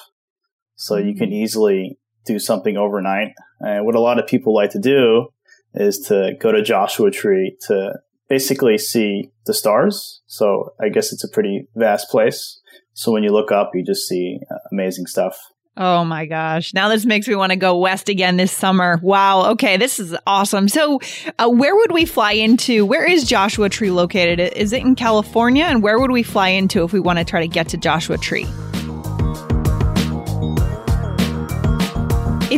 so 0.76 0.98
you 0.98 1.16
can 1.16 1.32
mm. 1.32 1.42
easily 1.42 1.98
do 2.24 2.38
something 2.38 2.78
overnight. 2.78 3.30
And 3.62 3.84
what 3.84 3.96
a 3.96 4.00
lot 4.00 4.20
of 4.20 4.28
people 4.28 4.54
like 4.54 4.70
to 4.72 4.80
do 4.80 5.30
is 5.74 5.98
to 6.10 6.34
go 6.40 6.52
to 6.52 6.62
Joshua 6.62 7.10
Tree 7.10 7.58
to 7.62 7.94
basically 8.30 8.78
see 8.78 9.32
the 9.48 9.56
stars. 9.56 10.22
So 10.28 10.76
I 10.80 10.90
guess 10.90 11.12
it's 11.12 11.24
a 11.24 11.30
pretty 11.30 11.68
vast 11.76 12.10
place. 12.10 12.62
So 12.94 13.12
when 13.12 13.24
you 13.24 13.32
look 13.32 13.52
up, 13.52 13.72
you 13.74 13.84
just 13.84 14.08
see 14.08 14.40
uh, 14.52 14.60
amazing 14.72 15.08
stuff. 15.08 15.36
Oh 15.78 16.04
my 16.04 16.26
gosh. 16.26 16.74
Now 16.74 16.90
this 16.90 17.06
makes 17.06 17.28
me 17.28 17.36
want 17.36 17.52
to 17.52 17.56
go 17.56 17.78
west 17.78 18.10
again 18.10 18.38
this 18.38 18.52
summer. 18.52 19.00
Wow. 19.02 19.52
Okay. 19.52 19.78
This 19.78 20.00
is 20.00 20.16
awesome. 20.28 20.68
So, 20.68 21.00
uh, 21.40 21.50
where 21.50 21.76
would 21.76 21.92
we 21.92 22.06
fly 22.06 22.34
into? 22.34 22.86
Where 22.86 23.06
is 23.06 23.24
Joshua 23.24 23.70
Tree 23.70 23.92
located? 23.92 24.40
Is 24.54 24.74
it 24.74 24.82
in 24.82 24.96
California? 24.96 25.64
And 25.64 25.82
where 25.82 26.00
would 26.00 26.12
we 26.12 26.24
fly 26.24 26.50
into 26.50 26.84
if 26.84 26.92
we 26.92 27.00
want 27.00 27.20
to 27.20 27.26
try 27.26 27.40
to 27.40 27.48
get 27.48 27.70
to 27.70 27.78
Joshua 27.78 28.18
Tree? 28.18 28.48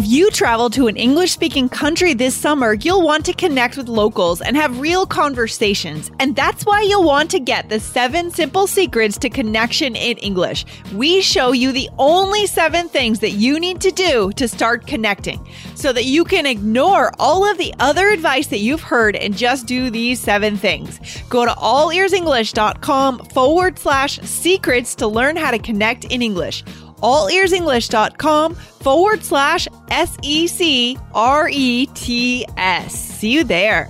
If 0.04 0.12
you 0.12 0.32
travel 0.32 0.70
to 0.72 0.88
an 0.88 0.98
English 0.98 1.32
speaking 1.32 1.70
country 1.70 2.14
this 2.14 2.36
summer, 2.36 2.74
you'll 2.74 3.04
want 3.04 3.26
to 3.26 3.32
connect 3.32 3.78
with 3.78 3.88
locals 3.88 4.42
and 4.42 4.58
have 4.58 4.82
real 4.82 5.06
conversations. 5.06 6.12
And 6.20 6.36
that's 6.36 6.66
why 6.66 6.82
you'll 6.82 7.06
want 7.06 7.32
to 7.32 7.40
get 7.40 7.70
the 7.70 7.80
seven 7.80 8.30
simple 8.30 8.68
secrets 8.68 9.18
to 9.20 9.30
connection 9.30 9.96
in 9.96 10.18
English. 10.18 10.66
We 10.94 11.22
show 11.22 11.54
you 11.54 11.72
the 11.72 11.90
only 11.98 12.48
seven 12.48 12.90
things 12.90 13.20
that 13.22 13.30
you 13.30 13.62
need 13.62 13.80
to 13.80 13.92
do 13.92 14.34
to 14.34 14.46
start 14.50 14.88
connecting 14.88 15.40
so 15.74 15.94
that 15.94 16.04
you 16.04 16.26
can 16.26 16.46
ignore 16.48 17.14
all 17.18 17.50
of 17.50 17.58
the 17.58 17.74
other 17.80 18.10
advice 18.10 18.48
that 18.48 18.60
you've 18.60 18.82
heard 18.82 19.16
and 19.16 19.38
just 19.38 19.68
do 19.68 19.90
these 19.90 20.20
seven 20.20 20.58
things. 20.58 21.00
Go 21.30 21.46
to 21.46 21.52
allearsenglish.com 21.54 23.20
forward 23.28 23.80
slash 23.80 24.20
secrets 24.20 24.96
to 24.96 25.08
learn 25.08 25.38
how 25.38 25.52
to 25.52 25.60
connect 25.60 26.04
in 26.04 26.22
English 26.22 26.66
allearsenglish.com 27.04 28.56
forward 28.56 29.24
slash 29.24 29.68
S 29.92 30.18
E 30.22 30.48
C 30.48 30.98
R 31.14 31.50
E 31.52 31.86
T 31.88 32.46
S. 32.58 32.96
See 32.96 33.32
you 33.32 33.44
there. 33.44 33.90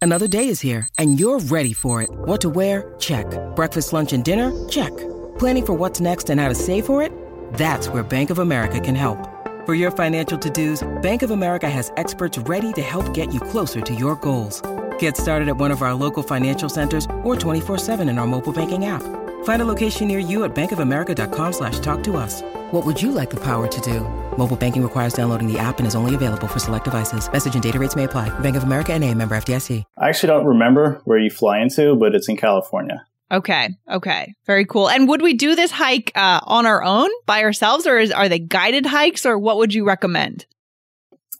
Another 0.00 0.28
day 0.28 0.48
is 0.48 0.60
here, 0.60 0.88
and 0.96 1.18
you're 1.18 1.40
ready 1.40 1.72
for 1.72 2.02
it. 2.02 2.10
What 2.10 2.40
to 2.42 2.48
wear? 2.48 2.94
Check. 3.00 3.26
Breakfast, 3.56 3.92
lunch, 3.92 4.12
and 4.12 4.24
dinner? 4.24 4.52
Check. 4.68 4.96
Planning 5.38 5.66
for 5.66 5.74
what's 5.74 6.00
next 6.00 6.30
and 6.30 6.40
how 6.40 6.48
to 6.48 6.54
save 6.54 6.86
for 6.86 7.02
it? 7.02 7.12
That's 7.54 7.88
where 7.88 8.02
Bank 8.04 8.30
of 8.30 8.38
America 8.38 8.78
can 8.80 8.94
help. 8.94 9.18
For 9.66 9.74
your 9.74 9.90
financial 9.90 10.38
to 10.38 10.50
dos, 10.50 10.86
Bank 11.02 11.22
of 11.22 11.30
America 11.30 11.68
has 11.68 11.92
experts 11.96 12.38
ready 12.38 12.72
to 12.74 12.80
help 12.80 13.12
get 13.12 13.34
you 13.34 13.40
closer 13.40 13.80
to 13.80 13.94
your 13.94 14.14
goals. 14.16 14.62
Get 14.98 15.16
started 15.16 15.48
at 15.48 15.56
one 15.56 15.72
of 15.72 15.82
our 15.82 15.94
local 15.94 16.22
financial 16.22 16.68
centers 16.68 17.04
or 17.24 17.34
24-7 17.34 18.08
in 18.08 18.18
our 18.18 18.26
mobile 18.26 18.52
banking 18.52 18.84
app. 18.86 19.02
Find 19.44 19.62
a 19.62 19.64
location 19.64 20.08
near 20.08 20.18
you 20.18 20.44
at 20.44 20.54
bankofamerica.com 20.54 21.52
slash 21.52 21.80
talk 21.80 22.02
to 22.04 22.16
us. 22.16 22.42
What 22.70 22.86
would 22.86 23.00
you 23.00 23.12
like 23.12 23.30
the 23.30 23.40
power 23.40 23.66
to 23.66 23.80
do? 23.80 24.00
Mobile 24.36 24.56
banking 24.56 24.82
requires 24.82 25.14
downloading 25.14 25.50
the 25.50 25.58
app 25.58 25.78
and 25.78 25.86
is 25.86 25.94
only 25.94 26.14
available 26.14 26.46
for 26.46 26.58
select 26.58 26.84
devices. 26.84 27.30
Message 27.32 27.54
and 27.54 27.62
data 27.62 27.78
rates 27.78 27.96
may 27.96 28.04
apply. 28.04 28.36
Bank 28.40 28.56
of 28.56 28.62
America 28.62 28.92
and 28.92 29.02
a 29.04 29.14
member 29.14 29.36
FDIC. 29.36 29.82
I 29.96 30.08
actually 30.08 30.28
don't 30.28 30.44
remember 30.44 31.00
where 31.04 31.18
you 31.18 31.30
fly 31.30 31.58
into, 31.58 31.96
but 31.96 32.14
it's 32.14 32.28
in 32.28 32.36
California. 32.36 33.04
Okay. 33.30 33.70
Okay. 33.90 34.34
Very 34.46 34.64
cool. 34.64 34.88
And 34.88 35.08
would 35.08 35.22
we 35.22 35.34
do 35.34 35.54
this 35.54 35.70
hike 35.70 36.12
uh, 36.14 36.40
on 36.44 36.66
our 36.66 36.82
own 36.82 37.10
by 37.26 37.42
ourselves 37.42 37.86
or 37.86 37.98
is, 37.98 38.10
are 38.10 38.28
they 38.28 38.38
guided 38.38 38.86
hikes 38.86 39.26
or 39.26 39.38
what 39.38 39.58
would 39.58 39.74
you 39.74 39.86
recommend? 39.86 40.46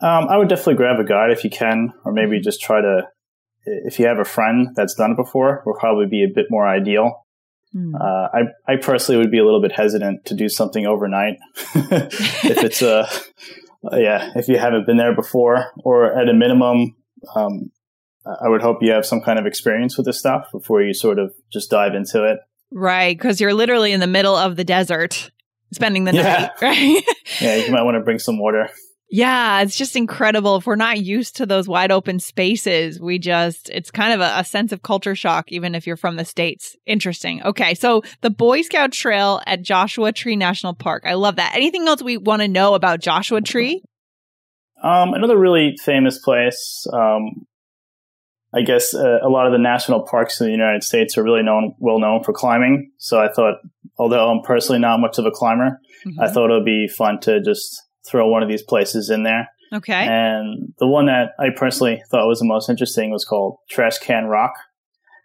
Um, 0.00 0.28
I 0.28 0.36
would 0.36 0.48
definitely 0.48 0.74
grab 0.74 1.00
a 1.00 1.04
guide 1.04 1.30
if 1.32 1.42
you 1.42 1.50
can, 1.50 1.92
or 2.04 2.12
maybe 2.12 2.40
just 2.40 2.60
try 2.60 2.80
to 2.80 3.08
if 3.84 3.98
you 3.98 4.06
have 4.06 4.18
a 4.18 4.24
friend 4.24 4.68
that's 4.74 4.94
done 4.94 5.12
it 5.12 5.16
before, 5.16 5.62
will 5.66 5.78
probably 5.78 6.06
be 6.06 6.24
a 6.24 6.32
bit 6.32 6.46
more 6.50 6.66
ideal. 6.66 7.26
Hmm. 7.72 7.94
Uh, 7.94 8.28
I, 8.32 8.40
I 8.66 8.76
personally 8.76 9.18
would 9.20 9.30
be 9.30 9.38
a 9.38 9.44
little 9.44 9.60
bit 9.60 9.72
hesitant 9.72 10.24
to 10.26 10.34
do 10.34 10.48
something 10.48 10.86
overnight 10.86 11.36
if 11.74 12.64
it's 12.64 12.80
a, 12.80 13.06
yeah, 13.92 14.32
if 14.36 14.48
you 14.48 14.58
haven't 14.58 14.86
been 14.86 14.96
there 14.96 15.14
before, 15.14 15.66
or 15.84 16.18
at 16.18 16.28
a 16.28 16.34
minimum, 16.34 16.96
um, 17.34 17.70
I 18.26 18.48
would 18.48 18.62
hope 18.62 18.78
you 18.82 18.92
have 18.92 19.06
some 19.06 19.20
kind 19.20 19.38
of 19.38 19.46
experience 19.46 19.96
with 19.96 20.06
this 20.06 20.18
stuff 20.18 20.48
before 20.52 20.82
you 20.82 20.92
sort 20.92 21.18
of 21.18 21.32
just 21.52 21.70
dive 21.70 21.94
into 21.94 22.24
it. 22.24 22.38
Right, 22.70 23.16
because 23.16 23.40
you're 23.40 23.54
literally 23.54 23.92
in 23.92 24.00
the 24.00 24.06
middle 24.06 24.36
of 24.36 24.56
the 24.56 24.64
desert, 24.64 25.30
spending 25.72 26.04
the 26.04 26.14
yeah. 26.14 26.22
night. 26.22 26.50
Right? 26.62 27.04
yeah, 27.40 27.56
you 27.56 27.72
might 27.72 27.82
want 27.82 27.96
to 27.96 28.02
bring 28.02 28.18
some 28.18 28.38
water. 28.38 28.68
Yeah, 29.10 29.62
it's 29.62 29.76
just 29.76 29.96
incredible. 29.96 30.56
If 30.56 30.66
we're 30.66 30.76
not 30.76 31.00
used 31.00 31.36
to 31.36 31.46
those 31.46 31.66
wide 31.66 31.90
open 31.90 32.20
spaces, 32.20 33.00
we 33.00 33.18
just, 33.18 33.70
it's 33.70 33.90
kind 33.90 34.12
of 34.12 34.20
a, 34.20 34.40
a, 34.40 34.44
sense 34.44 34.70
of 34.70 34.82
culture 34.82 35.14
shock, 35.14 35.50
even 35.50 35.74
if 35.74 35.86
you're 35.86 35.96
from 35.96 36.16
the 36.16 36.26
States. 36.26 36.76
Interesting. 36.84 37.42
Okay. 37.42 37.74
So 37.74 38.02
the 38.20 38.28
Boy 38.28 38.60
Scout 38.60 38.92
Trail 38.92 39.40
at 39.46 39.62
Joshua 39.62 40.12
Tree 40.12 40.36
National 40.36 40.74
Park. 40.74 41.04
I 41.06 41.14
love 41.14 41.36
that. 41.36 41.54
Anything 41.54 41.88
else 41.88 42.02
we 42.02 42.18
want 42.18 42.42
to 42.42 42.48
know 42.48 42.74
about 42.74 43.00
Joshua 43.00 43.40
Tree? 43.40 43.82
Um, 44.82 45.14
another 45.14 45.38
really 45.38 45.76
famous 45.82 46.18
place. 46.18 46.86
Um, 46.92 47.46
I 48.52 48.60
guess 48.60 48.94
uh, 48.94 49.18
a 49.22 49.28
lot 49.28 49.46
of 49.46 49.52
the 49.52 49.58
national 49.58 50.02
parks 50.02 50.40
in 50.40 50.46
the 50.46 50.52
United 50.52 50.82
States 50.82 51.16
are 51.16 51.24
really 51.24 51.42
known, 51.42 51.74
well 51.78 51.98
known 51.98 52.22
for 52.24 52.34
climbing. 52.34 52.92
So 52.98 53.18
I 53.18 53.28
thought, 53.32 53.56
although 53.98 54.30
I'm 54.30 54.42
personally 54.42 54.80
not 54.80 55.00
much 55.00 55.18
of 55.18 55.24
a 55.24 55.30
climber, 55.30 55.80
mm-hmm. 56.06 56.20
I 56.20 56.28
thought 56.28 56.50
it 56.50 56.54
would 56.54 56.64
be 56.66 56.88
fun 56.88 57.20
to 57.20 57.40
just 57.42 57.87
throw 58.08 58.28
one 58.28 58.42
of 58.42 58.48
these 58.48 58.62
places 58.62 59.10
in 59.10 59.22
there. 59.22 59.48
Okay. 59.72 60.06
And 60.06 60.72
the 60.78 60.86
one 60.86 61.06
that 61.06 61.32
I 61.38 61.48
personally 61.54 62.02
thought 62.10 62.26
was 62.26 62.38
the 62.38 62.46
most 62.46 62.70
interesting 62.70 63.10
was 63.10 63.24
called 63.24 63.58
Trash 63.68 63.98
Can 63.98 64.26
Rock. 64.26 64.54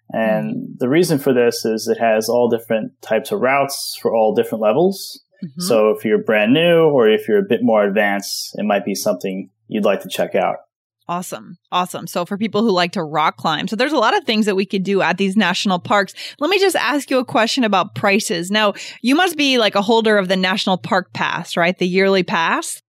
And 0.10 0.56
mm. 0.56 0.78
the 0.80 0.90
reason 0.90 1.18
for 1.18 1.34
this 1.34 1.66
is 1.66 1.88
it 1.88 1.98
has 1.98 2.30
all 2.30 2.50
different 2.50 3.02
types 3.02 3.32
of 3.32 3.40
routes 3.40 3.98
for 4.02 4.14
all 4.14 4.34
different 4.34 4.62
levels. 4.62 5.24
Mm-hmm. 5.44 5.62
So 5.62 5.92
if 5.92 6.06
you're 6.06 6.24
brand 6.24 6.54
new 6.54 6.84
or 6.84 7.10
if 7.10 7.28
you're 7.28 7.40
a 7.40 7.48
bit 7.48 7.62
more 7.64 7.86
advanced, 7.86 8.56
it 8.56 8.66
might 8.66 8.86
be 8.86 8.96
something 8.96 9.50
you'd 9.68 9.86
like 9.86 10.02
to 10.02 10.10
check 10.10 10.36
out. 10.36 10.58
Awesome. 11.08 11.58
Awesome. 11.72 12.08
So 12.08 12.26
for 12.26 12.38
people 12.38 12.62
who 12.62 12.72
like 12.72 12.94
to 12.94 13.04
rock 13.04 13.36
climb, 13.36 13.68
so 13.68 13.76
there's 13.76 13.92
a 13.92 13.98
lot 13.98 14.16
of 14.18 14.24
things 14.24 14.46
that 14.46 14.56
we 14.56 14.66
could 14.66 14.84
do 14.84 15.02
at 15.02 15.18
these 15.18 15.36
national 15.36 15.80
parks. 15.80 16.14
Let 16.40 16.50
me 16.50 16.60
just 16.60 16.78
ask 16.78 17.10
you 17.10 17.18
a 17.20 17.26
question 17.26 17.66
about 17.66 17.96
prices. 17.96 18.50
Now, 18.50 18.74
you 19.02 19.16
must 19.16 19.36
be 19.36 19.58
like 19.58 19.76
a 19.76 19.82
holder 19.82 20.18
of 20.18 20.30
the 20.30 20.38
national 20.38 20.78
park 20.78 21.12
pass, 21.14 21.58
right? 21.58 21.78
The 21.78 21.88
yearly 21.88 22.24
pass? 22.24 22.83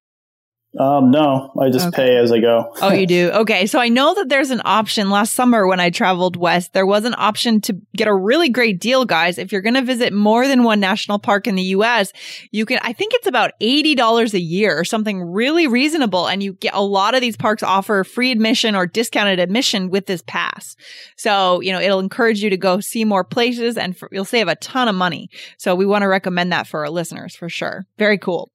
Um, 0.78 1.10
no, 1.10 1.52
I 1.60 1.70
just 1.70 1.88
okay. 1.88 2.08
pay 2.08 2.16
as 2.16 2.32
I 2.32 2.40
go. 2.40 2.72
oh, 2.82 2.92
you 2.92 3.06
do? 3.06 3.30
Okay. 3.44 3.66
So 3.66 3.78
I 3.78 3.88
know 3.88 4.14
that 4.14 4.28
there's 4.28 4.50
an 4.50 4.62
option 4.64 5.10
last 5.10 5.34
summer 5.34 5.66
when 5.66 5.78
I 5.78 5.90
traveled 5.90 6.36
west. 6.36 6.72
There 6.72 6.86
was 6.86 7.04
an 7.04 7.14
option 7.16 7.60
to 7.62 7.76
get 7.96 8.08
a 8.08 8.14
really 8.14 8.48
great 8.48 8.80
deal, 8.80 9.04
guys. 9.04 9.38
If 9.38 9.52
you're 9.52 9.60
going 9.60 9.74
to 9.74 9.82
visit 9.82 10.12
more 10.12 10.48
than 10.48 10.62
one 10.62 10.80
national 10.80 11.18
park 11.18 11.46
in 11.46 11.56
the 11.56 11.62
US, 11.62 12.12
you 12.52 12.64
can, 12.64 12.78
I 12.82 12.92
think 12.92 13.12
it's 13.14 13.26
about 13.26 13.52
$80 13.60 14.34
a 14.34 14.40
year 14.40 14.78
or 14.78 14.84
something 14.84 15.20
really 15.20 15.66
reasonable. 15.66 16.26
And 16.26 16.42
you 16.42 16.54
get 16.54 16.74
a 16.74 16.80
lot 16.80 17.14
of 17.14 17.20
these 17.20 17.36
parks 17.36 17.62
offer 17.62 18.02
free 18.04 18.30
admission 18.30 18.74
or 18.74 18.86
discounted 18.86 19.40
admission 19.40 19.90
with 19.90 20.06
this 20.06 20.22
pass. 20.26 20.76
So, 21.16 21.60
you 21.60 21.72
know, 21.72 21.80
it'll 21.80 22.00
encourage 22.00 22.42
you 22.42 22.50
to 22.50 22.56
go 22.56 22.80
see 22.80 23.04
more 23.04 23.24
places 23.24 23.76
and 23.76 23.96
for, 23.96 24.08
you'll 24.10 24.24
save 24.24 24.48
a 24.48 24.56
ton 24.56 24.88
of 24.88 24.94
money. 24.94 25.28
So 25.58 25.74
we 25.74 25.86
want 25.86 26.02
to 26.02 26.08
recommend 26.08 26.52
that 26.52 26.66
for 26.66 26.80
our 26.80 26.90
listeners 26.90 27.36
for 27.36 27.48
sure. 27.48 27.84
Very 27.98 28.18
cool. 28.18 28.50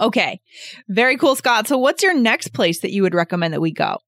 Okay. 0.00 0.40
Very 0.88 1.16
cool, 1.16 1.34
Scott. 1.36 1.68
So 1.68 1.78
what's 1.78 2.02
your 2.02 2.14
next 2.14 2.48
place 2.48 2.80
that 2.80 2.92
you 2.92 3.02
would 3.02 3.14
recommend 3.14 3.54
that 3.54 3.60
we 3.60 3.72
go? 3.72 3.98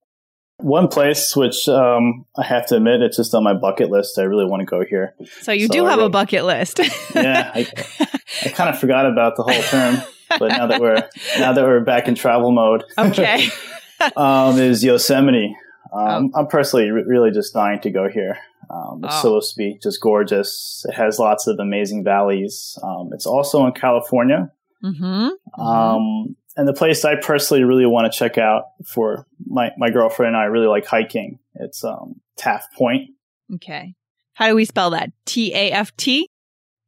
One 0.59 0.87
place 0.87 1.35
which 1.35 1.69
um, 1.69 2.26
I 2.38 2.45
have 2.45 2.67
to 2.67 2.76
admit, 2.76 3.03
it's 3.03 3.17
just 3.17 3.35
on 3.35 3.43
my 3.43 3.55
bucket 3.55 3.91
list. 3.91 4.19
I 4.19 4.23
really 4.23 4.45
want 4.45 4.61
to 4.61 4.67
go 4.67 4.85
here. 4.88 5.14
So 5.43 5.50
you 5.50 5.67
so 5.67 5.73
do 5.73 5.85
have 5.87 5.99
a 5.99 6.09
bucket 6.09 6.45
list. 6.45 6.79
yeah, 7.14 7.50
I, 7.53 7.67
I 8.45 8.49
kind 8.50 8.71
of 8.71 8.79
forgot 8.79 9.05
about 9.05 9.37
the 9.37 9.43
whole 9.43 9.62
term, 9.62 9.97
but 10.38 10.49
now 10.49 10.69
that 10.69 10.81
we're 10.81 11.03
now 11.38 11.53
that 11.53 11.64
we're 11.64 11.81
back 11.81 12.07
in 12.07 12.14
travel 12.14 12.53
mode, 12.53 12.85
okay, 12.97 13.49
um, 14.17 14.59
is 14.59 14.85
Yosemite. 14.85 15.57
Um, 15.93 16.31
oh. 16.35 16.41
I'm 16.41 16.47
personally 16.47 16.91
re- 16.91 17.05
really 17.05 17.31
just 17.33 17.53
dying 17.53 17.81
to 17.81 17.91
go 17.91 18.09
here. 18.09 18.38
Um, 18.71 19.00
it's 19.05 19.14
oh. 19.17 19.21
supposed 19.21 19.55
to 19.55 19.59
be 19.59 19.79
just 19.83 20.00
gorgeous. 20.00 20.85
It 20.88 20.95
has 20.95 21.19
lots 21.19 21.47
of 21.47 21.59
amazing 21.59 22.05
valleys. 22.05 22.79
Um, 22.83 23.11
it's 23.12 23.26
also 23.26 23.67
in 23.67 23.73
California, 23.73 24.50
Mm-hmm. 24.85 25.05
Um, 25.05 25.35
mm-hmm. 25.59 26.33
and 26.57 26.69
the 26.69 26.75
place 26.75 27.05
I 27.05 27.17
personally 27.17 27.64
really 27.64 27.87
want 27.87 28.12
to 28.12 28.19
check 28.19 28.37
out 28.37 28.64
for 28.87 29.26
my, 29.47 29.71
my 29.79 29.91
girlfriend 29.91 30.35
and 30.35 30.43
I 30.43 30.45
really 30.45 30.67
like 30.67 30.85
hiking. 30.85 31.38
It's 31.55 31.83
um, 31.83 32.21
Taft 32.37 32.75
Point. 32.75 33.11
Okay. 33.55 33.95
How 34.35 34.49
do 34.49 34.55
we 34.55 34.64
spell 34.64 34.91
that? 34.91 35.11
T 35.26 35.55
A 35.55 35.71
F 35.71 35.97
T? 35.97 36.29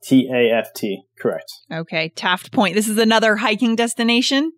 T 0.03 0.29
A 0.33 0.53
F 0.53 0.73
T, 0.75 1.03
correct. 1.19 1.51
Okay. 1.73 2.11
Taft 2.11 2.53
Point. 2.53 2.75
This 2.75 2.89
is 2.89 2.99
another 2.99 3.37
hiking 3.37 3.77
destination? 3.77 4.53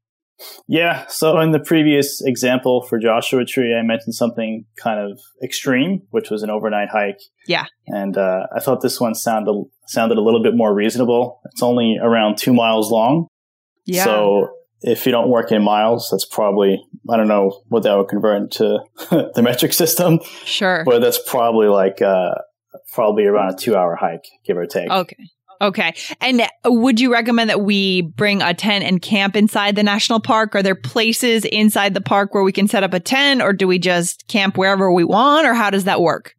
Yeah. 0.67 1.07
So 1.09 1.41
in 1.41 1.53
the 1.53 1.59
previous 1.59 2.23
example 2.23 2.83
for 2.83 2.99
Joshua 2.99 3.45
Tree, 3.45 3.75
I 3.75 3.83
mentioned 3.83 4.15
something 4.15 4.65
kind 4.83 5.01
of 5.01 5.21
extreme, 5.43 6.03
which 6.11 6.31
was 6.31 6.43
an 6.43 6.51
overnight 6.51 6.89
hike. 6.91 7.21
Yeah. 7.47 7.67
And 7.87 8.17
uh, 8.17 8.47
I 8.55 8.61
thought 8.61 8.81
this 8.81 9.01
one 9.01 9.15
sounded 9.15 9.65
sounded 9.87 10.19
a 10.19 10.23
little 10.23 10.43
bit 10.43 10.55
more 10.55 10.75
reasonable. 10.75 11.41
It's 11.47 11.63
only 11.63 11.97
around 12.01 12.39
two 12.39 12.53
miles 12.53 12.91
long. 12.91 13.29
Yeah. 13.85 14.05
So 14.05 14.51
if 14.83 15.07
you 15.07 15.13
don't 15.13 15.29
work 15.29 15.51
in 15.51 15.63
miles, 15.63 16.09
that's 16.11 16.27
probably 16.27 16.83
I 17.11 17.17
don't 17.17 17.29
know 17.29 17.63
what 17.69 17.83
that 17.83 17.97
would 17.97 18.09
convert 18.09 18.43
into 18.43 18.79
the 19.11 19.43
metric 19.43 19.73
system. 19.73 20.21
Sure. 20.45 20.85
But 20.85 21.01
that's 21.01 21.19
probably 21.27 21.69
like 21.69 22.03
uh, 22.03 22.35
probably 22.93 23.25
around 23.25 23.55
a 23.55 23.57
two 23.57 23.77
hour 23.77 23.97
hike, 23.97 24.25
give 24.45 24.57
or 24.57 24.67
take. 24.67 24.91
Okay. 24.91 25.31
Okay. 25.61 25.95
And 26.21 26.43
would 26.65 27.01
you 27.01 27.13
recommend 27.13 27.51
that 27.51 27.63
we 27.63 28.03
bring 28.03 28.43
a 28.43 28.55
tent 28.55 28.85
and 28.85 29.03
camp 29.03 29.37
inside 29.37 29.77
the 29.77 29.83
national 29.83 30.21
park? 30.21 30.55
Are 30.55 30.63
there 30.63 30.75
places 30.75 31.45
inside 31.45 31.95
the 31.95 32.01
park 32.01 32.35
where 32.35 32.45
we 32.45 32.53
can 32.53 32.69
set 32.69 32.85
up 32.85 32.95
a 32.95 33.01
tent 33.01 33.43
or 33.43 33.53
do 33.53 33.67
we 33.67 33.79
just 33.79 34.27
camp 34.29 34.57
wherever 34.57 34.93
we 34.93 35.05
want 35.05 35.47
or 35.47 35.55
how 35.55 35.71
does 35.71 35.85
that 35.85 36.01
work? 36.01 36.35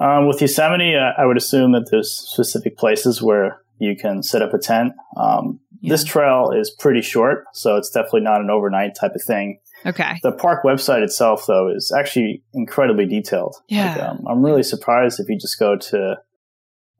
Um, 0.00 0.28
with 0.28 0.40
Yosemite, 0.40 0.94
uh, 0.94 1.20
I 1.20 1.26
would 1.26 1.36
assume 1.36 1.72
that 1.72 1.88
there's 1.90 2.12
specific 2.12 2.78
places 2.78 3.20
where 3.20 3.60
you 3.78 3.96
can 3.96 4.22
set 4.22 4.42
up 4.42 4.54
a 4.54 4.58
tent. 4.58 4.92
Um, 5.16 5.60
yeah. 5.80 5.90
This 5.90 6.04
trail 6.04 6.52
is 6.52 6.70
pretty 6.70 7.00
short, 7.00 7.44
so 7.54 7.76
it's 7.76 7.90
definitely 7.90 8.20
not 8.20 8.40
an 8.40 8.50
overnight 8.50 8.94
type 8.94 9.14
of 9.14 9.22
thing. 9.22 9.58
Okay. 9.84 10.18
The 10.22 10.32
park 10.32 10.62
website 10.62 11.02
itself, 11.02 11.44
though, 11.46 11.72
is 11.74 11.92
actually 11.96 12.42
incredibly 12.52 13.06
detailed. 13.06 13.56
Yeah. 13.68 13.94
Like, 13.94 14.02
um, 14.02 14.24
I'm 14.28 14.44
really 14.44 14.62
surprised 14.62 15.20
if 15.20 15.28
you 15.28 15.38
just 15.38 15.58
go 15.58 15.76
to 15.76 16.16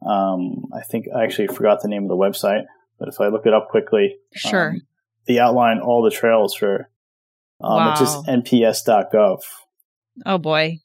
Um, 0.07 0.65
I 0.75 0.81
think 0.83 1.07
I 1.15 1.25
actually 1.25 1.49
forgot 1.49 1.83
the 1.83 1.89
name 1.89 2.05
of 2.05 2.09
the 2.09 2.17
website, 2.17 2.65
but 2.99 3.09
if 3.09 3.21
I 3.21 3.29
look 3.29 3.47
it 3.47 3.53
up 3.55 3.69
quickly, 3.69 4.17
Sure. 4.35 4.71
um, 4.71 4.83
they 5.27 5.39
outline 5.39 5.81
all 5.81 6.03
the 6.03 6.11
trails 6.11 6.55
for. 6.55 6.89
Um, 7.63 7.89
It's 7.89 8.01
just 8.01 8.27
Wow. 8.27 8.35
nps.gov. 8.37 9.41
Oh 10.27 10.39
boy. 10.39 10.79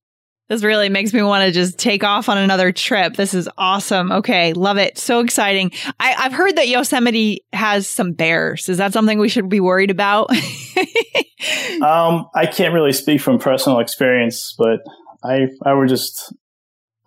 This 0.48 0.64
really 0.64 0.90
makes 0.90 1.12
me 1.12 1.24
want 1.24 1.44
to 1.46 1.52
just 1.52 1.80
take 1.80 2.04
off 2.04 2.30
on 2.30 2.38
another 2.38 2.72
trip. 2.72 3.16
This 3.16 3.34
is 3.34 3.50
awesome. 3.58 4.12
Okay, 4.12 4.54
love 4.54 4.78
it. 4.78 5.00
So 5.00 5.22
exciting. 5.22 5.72
I, 6.00 6.14
I've 6.20 6.34
heard 6.34 6.58
that 6.58 6.68
Yosemite 6.68 7.44
has 7.52 7.88
some 7.88 8.12
bears. 8.14 8.70
Is 8.70 8.78
that 8.78 8.94
something 8.94 9.18
we 9.18 9.30
should 9.30 9.50
be 9.50 9.60
worried 9.60 9.90
about? 9.92 10.30
Um, 11.82 12.28
I 12.34 12.46
can't 12.48 12.74
really 12.74 12.94
speak 12.94 13.22
from 13.22 13.38
personal 13.38 13.80
experience, 13.80 14.56
but 14.58 14.80
I 15.24 15.48
I 15.64 15.74
would 15.74 15.90
just 15.90 16.34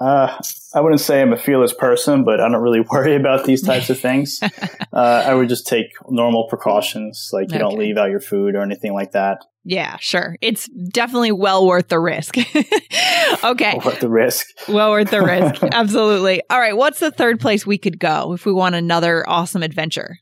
uh, 0.00 0.40
I 0.74 0.80
wouldn't 0.80 1.00
say 1.00 1.20
I'm 1.20 1.32
a 1.32 1.36
fearless 1.36 1.72
person, 1.72 2.24
but 2.24 2.40
I 2.40 2.48
don't 2.48 2.60
really 2.62 2.80
worry 2.90 3.16
about 3.16 3.44
these 3.44 3.62
types 3.62 3.90
of 3.90 3.98
things. 3.98 4.40
uh, 4.92 5.24
I 5.26 5.34
would 5.34 5.48
just 5.48 5.66
take 5.66 5.86
normal 6.08 6.46
precautions, 6.48 7.30
like 7.32 7.50
you 7.52 7.58
don't 7.58 7.78
leave 7.78 7.96
out 7.96 8.10
your 8.10 8.20
food 8.20 8.54
or 8.54 8.62
anything 8.62 8.92
like 8.94 9.12
that. 9.12 9.44
yeah, 9.64 9.96
sure. 9.98 10.36
It's 10.40 10.68
definitely 10.68 11.32
well 11.32 11.66
worth 11.66 11.88
the 11.88 11.98
risk. 11.98 12.36
okay, 13.44 13.78
What 13.82 14.00
the 14.00 14.08
risk? 14.08 14.46
well 14.68 14.90
worth 14.90 15.10
the 15.10 15.22
risk. 15.22 15.62
Absolutely. 15.62 16.42
All 16.50 16.58
right, 16.60 16.76
what's 16.76 17.00
the 17.00 17.10
third 17.10 17.40
place 17.40 17.66
we 17.66 17.78
could 17.78 17.98
go 17.98 18.32
if 18.34 18.46
we 18.46 18.52
want 18.52 18.74
another 18.74 19.28
awesome 19.28 19.62
adventure? 19.62 20.18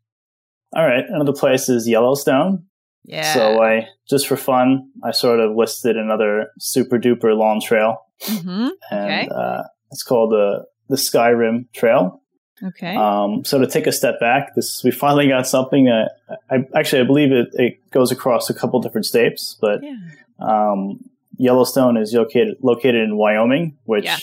All 0.74 0.86
right, 0.86 1.04
another 1.08 1.32
place 1.32 1.68
is 1.68 1.86
Yellowstone. 1.88 2.64
Yeah. 3.04 3.32
So 3.34 3.62
I 3.62 3.86
just 4.10 4.26
for 4.26 4.36
fun, 4.36 4.90
I 5.04 5.12
sort 5.12 5.38
of 5.38 5.54
listed 5.54 5.96
another 5.96 6.48
super 6.58 6.98
duper 6.98 7.36
long 7.36 7.60
trail, 7.60 8.05
hmm 8.22 8.68
and 8.90 9.04
Okay. 9.04 9.28
uh, 9.34 9.62
it's 9.90 10.02
called 10.02 10.32
the 10.32 10.64
the 10.88 10.96
Skyrim 10.96 11.66
Trail. 11.72 12.20
Okay. 12.62 12.96
Um, 12.96 13.44
so 13.44 13.58
to 13.58 13.66
take 13.66 13.86
a 13.86 13.92
step 13.92 14.18
back, 14.18 14.54
this 14.54 14.82
we 14.82 14.90
finally 14.90 15.28
got 15.28 15.46
something 15.46 15.84
that 15.84 16.12
I 16.50 16.64
actually 16.78 17.02
I 17.02 17.04
believe 17.04 17.30
it, 17.32 17.48
it 17.54 17.90
goes 17.90 18.10
across 18.10 18.48
a 18.48 18.54
couple 18.54 18.80
different 18.80 19.04
states, 19.06 19.56
but 19.60 19.80
yeah. 19.82 19.96
um, 20.40 21.00
Yellowstone 21.36 21.96
is 21.98 22.14
located 22.14 22.56
located 22.62 22.96
in 23.02 23.16
Wyoming, 23.16 23.76
which 23.84 24.04
Yeah. 24.04 24.16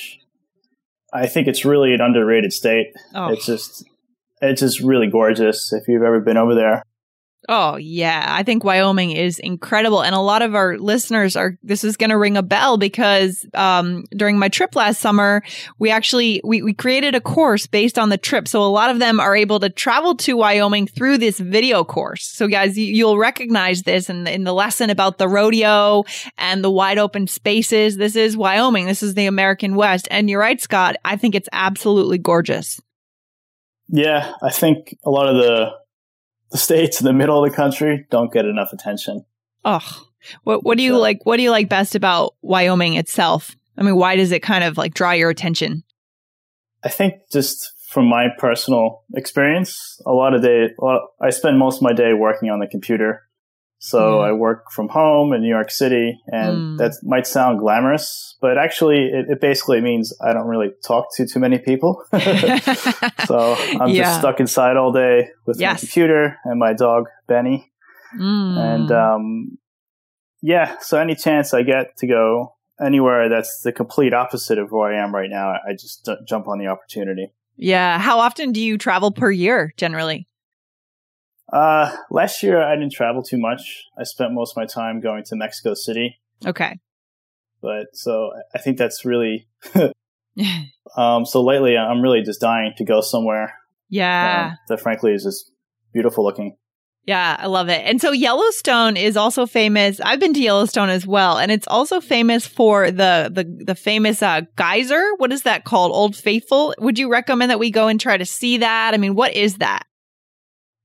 I 1.13 1.27
think 1.27 1.47
it's 1.47 1.63
really 1.63 1.93
an 1.93 2.01
underrated 2.01 2.51
state. 2.53 2.87
Oh. 3.13 3.31
It's 3.31 3.45
just 3.45 3.85
it's 4.41 4.61
just 4.61 4.79
really 4.79 5.07
gorgeous. 5.07 5.71
If 5.71 5.87
you've 5.87 6.01
ever 6.01 6.19
been 6.19 6.37
over 6.37 6.55
there, 6.55 6.83
Oh, 7.49 7.75
yeah. 7.75 8.25
I 8.25 8.43
think 8.43 8.63
Wyoming 8.63 9.11
is 9.11 9.37
incredible. 9.37 10.01
And 10.01 10.15
a 10.15 10.19
lot 10.19 10.41
of 10.41 10.55
our 10.55 10.77
listeners 10.77 11.35
are, 11.35 11.57
this 11.61 11.83
is 11.83 11.97
going 11.97 12.11
to 12.11 12.17
ring 12.17 12.37
a 12.37 12.41
bell 12.41 12.77
because, 12.77 13.45
um, 13.53 14.05
during 14.11 14.39
my 14.39 14.47
trip 14.47 14.77
last 14.77 15.01
summer, 15.01 15.43
we 15.77 15.91
actually, 15.91 16.39
we, 16.45 16.61
we 16.61 16.73
created 16.73 17.15
a 17.15 17.21
course 17.21 17.67
based 17.67 17.99
on 17.99 18.07
the 18.07 18.17
trip. 18.17 18.47
So 18.47 18.63
a 18.63 18.71
lot 18.71 18.91
of 18.91 18.99
them 18.99 19.19
are 19.19 19.35
able 19.35 19.59
to 19.59 19.69
travel 19.69 20.15
to 20.15 20.37
Wyoming 20.37 20.87
through 20.87 21.17
this 21.17 21.37
video 21.37 21.83
course. 21.83 22.25
So 22.25 22.47
guys, 22.47 22.77
you, 22.77 22.85
you'll 22.85 23.17
recognize 23.17 23.83
this 23.83 24.09
in, 24.09 24.25
in 24.25 24.45
the 24.45 24.53
lesson 24.53 24.89
about 24.89 25.17
the 25.17 25.27
rodeo 25.27 26.05
and 26.37 26.63
the 26.63 26.71
wide 26.71 26.97
open 26.97 27.27
spaces. 27.27 27.97
This 27.97 28.15
is 28.15 28.37
Wyoming. 28.37 28.85
This 28.85 29.03
is 29.03 29.15
the 29.15 29.25
American 29.25 29.75
West. 29.75 30.07
And 30.09 30.29
you're 30.29 30.39
right, 30.39 30.61
Scott. 30.61 30.95
I 31.03 31.17
think 31.17 31.35
it's 31.35 31.49
absolutely 31.51 32.19
gorgeous. 32.19 32.79
yeah, 33.89 34.33
I 34.41 34.49
think 34.49 34.97
a 35.05 35.09
lot 35.09 35.27
of 35.27 35.35
the 35.35 35.71
the 36.53 36.57
states 36.59 37.01
in 37.01 37.05
the 37.05 37.11
middle 37.13 37.43
of 37.43 37.49
the 37.49 37.55
country 37.55 38.05
don't 38.09 38.31
get 38.31 38.45
enough 38.45 38.71
attention. 38.71 39.25
Oh, 39.65 40.05
what 40.43 40.63
what 40.63 40.77
do 40.77 40.83
you 40.83 40.93
So- 40.93 40.99
like? 41.01 41.25
What 41.25 41.35
do 41.37 41.43
you 41.43 41.51
like 41.51 41.67
best 41.67 41.95
about 41.95 42.35
Wyoming 42.41 42.93
itself? 42.93 43.57
I 43.77 43.81
mean, 43.83 43.95
why 43.97 44.15
does 44.15 44.31
it 44.31 44.41
kind 44.43 44.63
of 44.63 44.77
like 44.77 44.93
draw 44.93 45.11
your 45.11 45.29
attention? 45.31 45.83
I 46.83 46.89
think 46.89 47.15
just 47.31 47.71
from 47.89 48.05
my 48.07 48.27
personal 48.37 49.03
experience, 49.15 49.99
a 50.05 50.11
lot 50.11 50.33
of 50.35 50.41
day, 50.43 50.69
well, 50.77 51.09
I 51.21 51.31
spend 51.31 51.57
most 51.57 51.77
of 51.77 51.81
my 51.81 51.93
day 51.93 52.13
working 52.13 52.49
on 52.49 52.59
the 52.59 52.67
computer. 52.67 53.23
So 53.85 53.99
Mm. 53.99 54.27
I 54.29 54.31
work 54.31 54.71
from 54.71 54.87
home 54.87 55.33
in 55.33 55.41
New 55.41 55.49
York 55.57 55.69
City, 55.69 56.17
and 56.27 56.55
Mm. 56.57 56.77
that 56.77 56.91
might 57.03 57.27
sound 57.27 57.59
glamorous, 57.59 58.37
but 58.41 58.57
actually, 58.57 59.01
it, 59.17 59.25
it 59.33 59.41
basically 59.41 59.81
means 59.81 60.05
I 60.21 60.31
don't 60.31 60.47
really 60.47 60.71
talk 60.87 61.07
to 61.17 61.27
too 61.27 61.39
many 61.41 61.59
people. 61.59 62.01
so 63.27 63.55
I'm 63.81 63.89
Yeah. 63.89 64.03
just 64.03 64.19
stuck 64.19 64.39
inside 64.39 64.77
all 64.77 64.93
day 64.93 65.29
with 65.45 65.57
my 65.59 65.65
computer 65.79 66.37
and 66.45 66.59
my 66.59 66.71
dog 66.73 67.03
Benny, 67.27 67.71
Mm. 68.17 68.57
and 68.57 68.91
um, 68.91 69.57
yeah. 70.41 70.77
So 70.79 70.97
any 70.97 71.15
chance 71.15 71.53
I 71.53 71.63
get 71.63 71.97
to 71.97 72.07
go 72.07 72.55
anywhere 72.79 73.27
that's 73.27 73.61
the 73.65 73.71
complete 73.71 74.13
opposite 74.13 74.59
of 74.59 74.71
where 74.71 74.93
I 74.93 75.03
am 75.03 75.13
right 75.13 75.29
now, 75.29 75.47
I 75.67 75.73
just 75.73 76.07
jump 76.27 76.47
on 76.47 76.57
the 76.59 76.67
opportunity. 76.67 77.33
yeah, 77.57 77.99
how 77.99 78.19
often 78.19 78.51
do 78.51 78.59
you 78.61 78.77
travel 78.77 79.11
per 79.11 79.29
year 79.29 79.73
generally? 79.77 80.27
Uh, 81.53 81.95
last 82.09 82.41
year 82.41 82.63
I 82.63 82.75
didn't 82.75 82.93
travel 82.93 83.21
too 83.21 83.37
much. 83.37 83.83
I 83.97 84.03
spent 84.03 84.33
most 84.33 84.53
of 84.53 84.57
my 84.57 84.65
time 84.65 85.01
going 85.01 85.23
to 85.25 85.35
Mexico 85.35 85.75
City, 85.75 86.19
Okay. 86.45 86.79
but 87.61 87.87
so 87.93 88.31
I 88.55 88.57
think 88.57 88.77
that's 88.77 89.05
really. 89.05 89.47
um, 90.97 91.25
so 91.25 91.43
lately 91.43 91.77
I'm 91.77 92.01
really 92.01 92.23
just 92.23 92.41
dying 92.41 92.73
to 92.77 92.83
go 92.83 93.01
somewhere 93.01 93.53
yeah. 93.89 94.49
um, 94.51 94.57
that 94.67 94.81
frankly 94.81 95.13
is 95.13 95.23
just 95.23 95.51
beautiful 95.93 96.23
looking. 96.23 96.57
Yeah, 97.05 97.35
I 97.37 97.47
love 97.47 97.67
it. 97.67 97.81
And 97.85 97.99
so 97.99 98.11
Yellowstone 98.11 98.95
is 98.95 99.17
also 99.17 99.45
famous. 99.45 99.99
I've 99.99 100.21
been 100.21 100.33
to 100.33 100.39
Yellowstone 100.39 100.89
as 100.89 101.05
well, 101.05 101.37
and 101.37 101.51
it's 101.51 101.67
also 101.67 101.99
famous 101.99 102.47
for 102.47 102.91
the 102.91 103.29
the 103.31 103.63
the 103.65 103.75
famous 103.75 104.23
uh, 104.23 104.41
geyser. 104.55 105.03
What 105.17 105.33
is 105.33 105.43
that 105.43 105.65
called? 105.65 105.91
Old 105.91 106.15
Faithful. 106.15 106.73
Would 106.79 106.97
you 106.97 107.11
recommend 107.11 107.51
that 107.51 107.59
we 107.59 107.71
go 107.71 107.89
and 107.89 107.99
try 107.99 108.15
to 108.17 108.25
see 108.25 108.57
that? 108.57 108.93
I 108.93 108.97
mean, 108.97 109.15
what 109.15 109.35
is 109.35 109.57
that? 109.57 109.83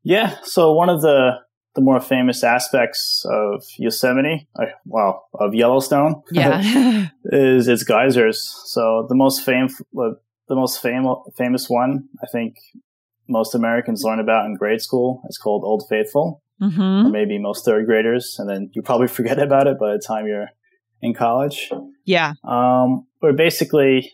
Yeah. 0.08 0.36
So 0.42 0.72
one 0.72 0.88
of 0.88 1.02
the 1.02 1.32
the 1.74 1.82
more 1.82 2.00
famous 2.00 2.42
aspects 2.42 3.24
of 3.30 3.62
Yosemite, 3.78 4.48
uh, 4.58 4.64
well, 4.86 5.28
of 5.34 5.54
Yellowstone, 5.54 6.22
Yeah. 6.32 7.08
is 7.24 7.68
its 7.68 7.84
geysers. 7.84 8.38
So 8.74 9.06
the 9.08 9.14
most 9.14 9.44
fam- 9.44 9.68
uh, 9.96 10.14
the 10.48 10.56
most 10.56 10.80
fam- 10.80 11.04
famous 11.36 11.68
one, 11.68 12.08
I 12.22 12.26
think 12.32 12.54
most 13.28 13.54
Americans 13.54 14.02
learn 14.02 14.18
about 14.18 14.46
in 14.46 14.56
grade 14.56 14.80
school. 14.80 15.20
is 15.28 15.36
called 15.38 15.62
Old 15.64 15.84
Faithful, 15.90 16.42
hmm 16.58 17.06
or 17.06 17.10
maybe 17.10 17.38
most 17.38 17.64
third 17.66 17.84
graders, 17.86 18.36
and 18.38 18.48
then 18.48 18.70
you 18.74 18.80
probably 18.82 19.08
forget 19.18 19.38
about 19.38 19.66
it 19.66 19.78
by 19.78 19.92
the 19.92 20.02
time 20.04 20.26
you're 20.26 20.48
in 21.02 21.12
college. 21.14 21.70
Yeah. 22.06 22.32
Um, 22.44 23.06
where 23.20 23.34
basically 23.34 24.10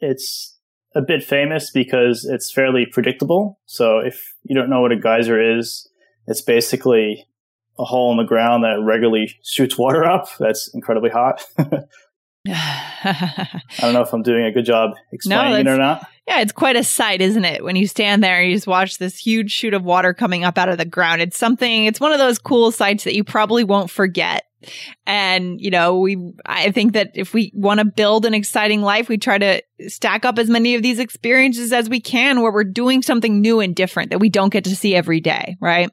it's 0.00 0.57
a 0.94 1.02
bit 1.02 1.22
famous 1.22 1.70
because 1.70 2.24
it's 2.24 2.50
fairly 2.50 2.86
predictable. 2.86 3.60
So 3.66 3.98
if 3.98 4.34
you 4.42 4.54
don't 4.54 4.70
know 4.70 4.80
what 4.80 4.92
a 4.92 4.96
geyser 4.96 5.58
is, 5.58 5.88
it's 6.26 6.42
basically 6.42 7.26
a 7.78 7.84
hole 7.84 8.10
in 8.10 8.16
the 8.16 8.24
ground 8.24 8.64
that 8.64 8.80
regularly 8.82 9.38
shoots 9.44 9.78
water 9.78 10.04
up. 10.04 10.28
That's 10.38 10.72
incredibly 10.74 11.10
hot. 11.10 11.44
I 12.54 13.62
don't 13.80 13.94
know 13.94 14.02
if 14.02 14.12
I'm 14.12 14.22
doing 14.22 14.44
a 14.44 14.52
good 14.52 14.64
job 14.64 14.92
explaining 15.12 15.66
it 15.66 15.68
or 15.68 15.76
not. 15.76 16.06
Yeah, 16.26 16.40
it's 16.40 16.52
quite 16.52 16.76
a 16.76 16.84
sight, 16.84 17.20
isn't 17.20 17.44
it? 17.44 17.64
When 17.64 17.76
you 17.76 17.86
stand 17.86 18.22
there 18.22 18.40
and 18.40 18.50
you 18.50 18.56
just 18.56 18.66
watch 18.66 18.98
this 18.98 19.16
huge 19.18 19.50
shoot 19.50 19.74
of 19.74 19.82
water 19.82 20.12
coming 20.12 20.44
up 20.44 20.58
out 20.58 20.68
of 20.68 20.78
the 20.78 20.84
ground. 20.84 21.22
It's 21.22 21.38
something, 21.38 21.86
it's 21.86 22.00
one 22.00 22.12
of 22.12 22.18
those 22.18 22.38
cool 22.38 22.70
sights 22.70 23.04
that 23.04 23.14
you 23.14 23.24
probably 23.24 23.64
won't 23.64 23.90
forget. 23.90 24.44
And, 25.06 25.60
you 25.60 25.70
know, 25.70 25.98
we, 26.00 26.32
I 26.44 26.70
think 26.72 26.94
that 26.94 27.12
if 27.14 27.32
we 27.32 27.52
want 27.54 27.78
to 27.78 27.86
build 27.86 28.26
an 28.26 28.34
exciting 28.34 28.82
life, 28.82 29.08
we 29.08 29.16
try 29.16 29.38
to 29.38 29.62
stack 29.86 30.24
up 30.24 30.38
as 30.38 30.50
many 30.50 30.74
of 30.74 30.82
these 30.82 30.98
experiences 30.98 31.72
as 31.72 31.88
we 31.88 32.00
can 32.00 32.42
where 32.42 32.52
we're 32.52 32.64
doing 32.64 33.02
something 33.02 33.40
new 33.40 33.60
and 33.60 33.74
different 33.74 34.10
that 34.10 34.18
we 34.18 34.28
don't 34.28 34.52
get 34.52 34.64
to 34.64 34.76
see 34.76 34.94
every 34.94 35.20
day, 35.20 35.56
right? 35.60 35.90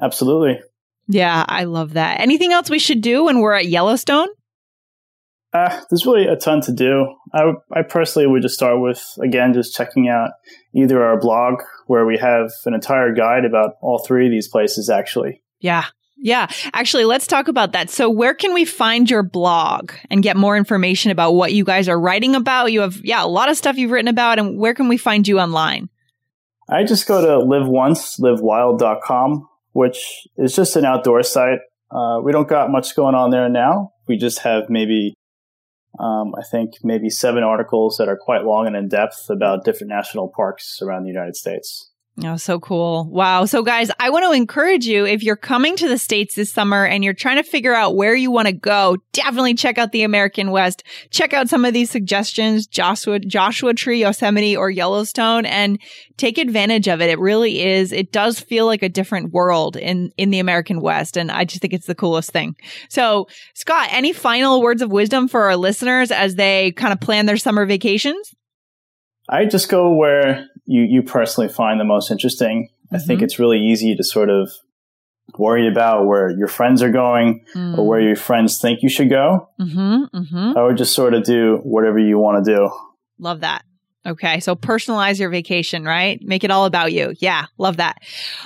Absolutely. 0.00 0.60
Yeah, 1.08 1.44
I 1.46 1.64
love 1.64 1.94
that. 1.94 2.20
Anything 2.20 2.52
else 2.52 2.70
we 2.70 2.78
should 2.78 3.00
do 3.00 3.24
when 3.24 3.40
we're 3.40 3.54
at 3.54 3.66
Yellowstone? 3.66 4.28
Uh, 5.54 5.80
there's 5.88 6.04
really 6.04 6.26
a 6.26 6.34
ton 6.34 6.60
to 6.62 6.72
do. 6.72 7.14
I, 7.32 7.52
I 7.72 7.82
personally 7.82 8.26
would 8.26 8.42
just 8.42 8.56
start 8.56 8.80
with, 8.80 9.02
again, 9.22 9.54
just 9.54 9.74
checking 9.74 10.08
out 10.08 10.32
either 10.74 11.02
our 11.02 11.18
blog, 11.18 11.62
where 11.86 12.04
we 12.04 12.18
have 12.18 12.50
an 12.66 12.74
entire 12.74 13.14
guide 13.14 13.44
about 13.44 13.76
all 13.80 14.04
three 14.04 14.26
of 14.26 14.32
these 14.32 14.48
places, 14.48 14.90
actually. 14.90 15.42
Yeah. 15.60 15.84
Yeah. 16.16 16.48
Actually, 16.72 17.04
let's 17.04 17.26
talk 17.26 17.48
about 17.48 17.72
that. 17.72 17.90
So, 17.90 18.10
where 18.10 18.34
can 18.34 18.52
we 18.52 18.64
find 18.64 19.08
your 19.08 19.22
blog 19.22 19.92
and 20.10 20.22
get 20.22 20.36
more 20.36 20.56
information 20.56 21.10
about 21.10 21.32
what 21.32 21.52
you 21.52 21.64
guys 21.64 21.88
are 21.88 22.00
writing 22.00 22.34
about? 22.34 22.72
You 22.72 22.80
have, 22.80 23.00
yeah, 23.04 23.24
a 23.24 23.26
lot 23.26 23.48
of 23.48 23.56
stuff 23.56 23.76
you've 23.76 23.90
written 23.90 24.08
about. 24.08 24.38
And 24.38 24.58
where 24.58 24.74
can 24.74 24.88
we 24.88 24.96
find 24.96 25.26
you 25.28 25.38
online? 25.38 25.88
I 26.68 26.84
just 26.84 27.06
go 27.06 27.20
to 27.20 27.44
liveonce, 27.44 28.18
livewild.com, 28.20 29.48
which 29.72 30.26
is 30.36 30.56
just 30.56 30.76
an 30.76 30.84
outdoor 30.84 31.22
site. 31.22 31.58
Uh, 31.90 32.20
we 32.24 32.32
don't 32.32 32.48
got 32.48 32.70
much 32.70 32.96
going 32.96 33.14
on 33.14 33.30
there 33.30 33.48
now. 33.48 33.92
We 34.08 34.16
just 34.16 34.40
have 34.40 34.64
maybe, 34.68 35.14
um, 35.98 36.34
I 36.38 36.42
think, 36.42 36.74
maybe 36.82 37.10
seven 37.10 37.42
articles 37.42 37.96
that 37.98 38.08
are 38.08 38.16
quite 38.16 38.44
long 38.44 38.66
and 38.66 38.76
in 38.76 38.88
depth 38.88 39.26
about 39.30 39.64
different 39.64 39.90
national 39.90 40.28
parks 40.28 40.80
around 40.82 41.04
the 41.04 41.10
United 41.10 41.36
States. 41.36 41.90
Oh, 42.22 42.36
so 42.36 42.60
cool. 42.60 43.08
Wow. 43.10 43.44
So 43.44 43.64
guys, 43.64 43.90
I 43.98 44.10
want 44.10 44.24
to 44.24 44.30
encourage 44.30 44.86
you 44.86 45.04
if 45.04 45.24
you're 45.24 45.34
coming 45.34 45.74
to 45.76 45.88
the 45.88 45.98
States 45.98 46.36
this 46.36 46.52
summer 46.52 46.86
and 46.86 47.02
you're 47.02 47.12
trying 47.12 47.42
to 47.42 47.42
figure 47.42 47.74
out 47.74 47.96
where 47.96 48.14
you 48.14 48.30
want 48.30 48.46
to 48.46 48.52
go, 48.52 48.98
definitely 49.12 49.54
check 49.54 49.78
out 49.78 49.90
the 49.90 50.04
American 50.04 50.52
West. 50.52 50.84
Check 51.10 51.32
out 51.32 51.48
some 51.48 51.64
of 51.64 51.74
these 51.74 51.90
suggestions, 51.90 52.68
Joshua, 52.68 53.18
Joshua 53.18 53.74
Tree, 53.74 54.02
Yosemite, 54.02 54.56
or 54.56 54.70
Yellowstone 54.70 55.44
and 55.44 55.80
take 56.16 56.38
advantage 56.38 56.86
of 56.86 57.00
it. 57.02 57.10
It 57.10 57.18
really 57.18 57.60
is. 57.60 57.90
It 57.90 58.12
does 58.12 58.38
feel 58.38 58.66
like 58.66 58.84
a 58.84 58.88
different 58.88 59.32
world 59.32 59.76
in, 59.76 60.12
in 60.16 60.30
the 60.30 60.38
American 60.38 60.80
West. 60.80 61.16
And 61.16 61.32
I 61.32 61.44
just 61.44 61.62
think 61.62 61.72
it's 61.72 61.88
the 61.88 61.96
coolest 61.96 62.30
thing. 62.30 62.54
So 62.90 63.26
Scott, 63.54 63.88
any 63.90 64.12
final 64.12 64.62
words 64.62 64.82
of 64.82 64.92
wisdom 64.92 65.26
for 65.26 65.42
our 65.42 65.56
listeners 65.56 66.12
as 66.12 66.36
they 66.36 66.70
kind 66.72 66.92
of 66.92 67.00
plan 67.00 67.26
their 67.26 67.38
summer 67.38 67.66
vacations? 67.66 68.36
I 69.28 69.46
just 69.46 69.68
go 69.68 69.94
where 69.94 70.46
you, 70.66 70.82
you 70.82 71.02
personally 71.02 71.48
find 71.48 71.80
the 71.80 71.84
most 71.84 72.10
interesting. 72.10 72.68
Mm-hmm. 72.86 72.96
I 72.96 72.98
think 72.98 73.18
mm-hmm. 73.18 73.24
it's 73.24 73.38
really 73.38 73.58
easy 73.58 73.94
to 73.96 74.04
sort 74.04 74.30
of 74.30 74.50
worry 75.38 75.68
about 75.68 76.06
where 76.06 76.30
your 76.30 76.48
friends 76.48 76.82
are 76.82 76.90
going 76.90 77.44
mm. 77.54 77.78
or 77.78 77.86
where 77.86 78.00
mm. 78.00 78.06
your 78.06 78.16
friends 78.16 78.60
think 78.60 78.82
you 78.82 78.88
should 78.88 79.10
go. 79.10 79.48
Mm-hmm, 79.60 80.16
mm-hmm. 80.16 80.58
I 80.58 80.62
would 80.62 80.76
just 80.76 80.94
sort 80.94 81.14
of 81.14 81.24
do 81.24 81.60
whatever 81.62 81.98
you 81.98 82.18
want 82.18 82.44
to 82.44 82.54
do. 82.54 82.70
Love 83.18 83.40
that. 83.40 83.64
Okay. 84.06 84.40
So 84.40 84.54
personalize 84.54 85.18
your 85.18 85.30
vacation, 85.30 85.84
right? 85.84 86.20
Make 86.22 86.44
it 86.44 86.50
all 86.50 86.66
about 86.66 86.92
you. 86.92 87.14
Yeah. 87.18 87.46
Love 87.58 87.78
that. 87.78 88.02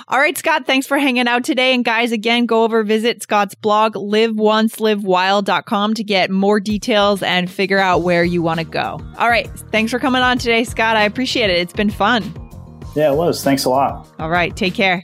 All 0.07 0.19
right, 0.19 0.37
Scott. 0.37 0.65
Thanks 0.65 0.87
for 0.87 0.97
hanging 0.97 1.27
out 1.27 1.43
today. 1.43 1.73
And 1.73 1.83
guys, 1.83 2.11
again, 2.11 2.45
go 2.45 2.63
over 2.63 2.83
visit 2.83 3.21
Scott's 3.23 3.55
blog, 3.55 3.95
liveoncelivewild.com 3.95 5.93
to 5.95 6.03
get 6.03 6.31
more 6.31 6.59
details 6.59 7.21
and 7.23 7.49
figure 7.49 7.79
out 7.79 8.03
where 8.03 8.23
you 8.23 8.41
want 8.41 8.59
to 8.59 8.65
go. 8.65 9.01
All 9.17 9.29
right. 9.29 9.49
Thanks 9.71 9.91
for 9.91 9.99
coming 9.99 10.21
on 10.21 10.37
today, 10.37 10.63
Scott. 10.63 10.95
I 10.95 11.03
appreciate 11.03 11.49
it. 11.49 11.59
It's 11.59 11.73
been 11.73 11.89
fun. 11.89 12.23
Yeah, 12.95 13.11
it 13.11 13.15
was. 13.15 13.43
Thanks 13.43 13.65
a 13.65 13.69
lot. 13.69 14.07
All 14.19 14.29
right. 14.29 14.55
Take 14.55 14.73
care. 14.73 15.03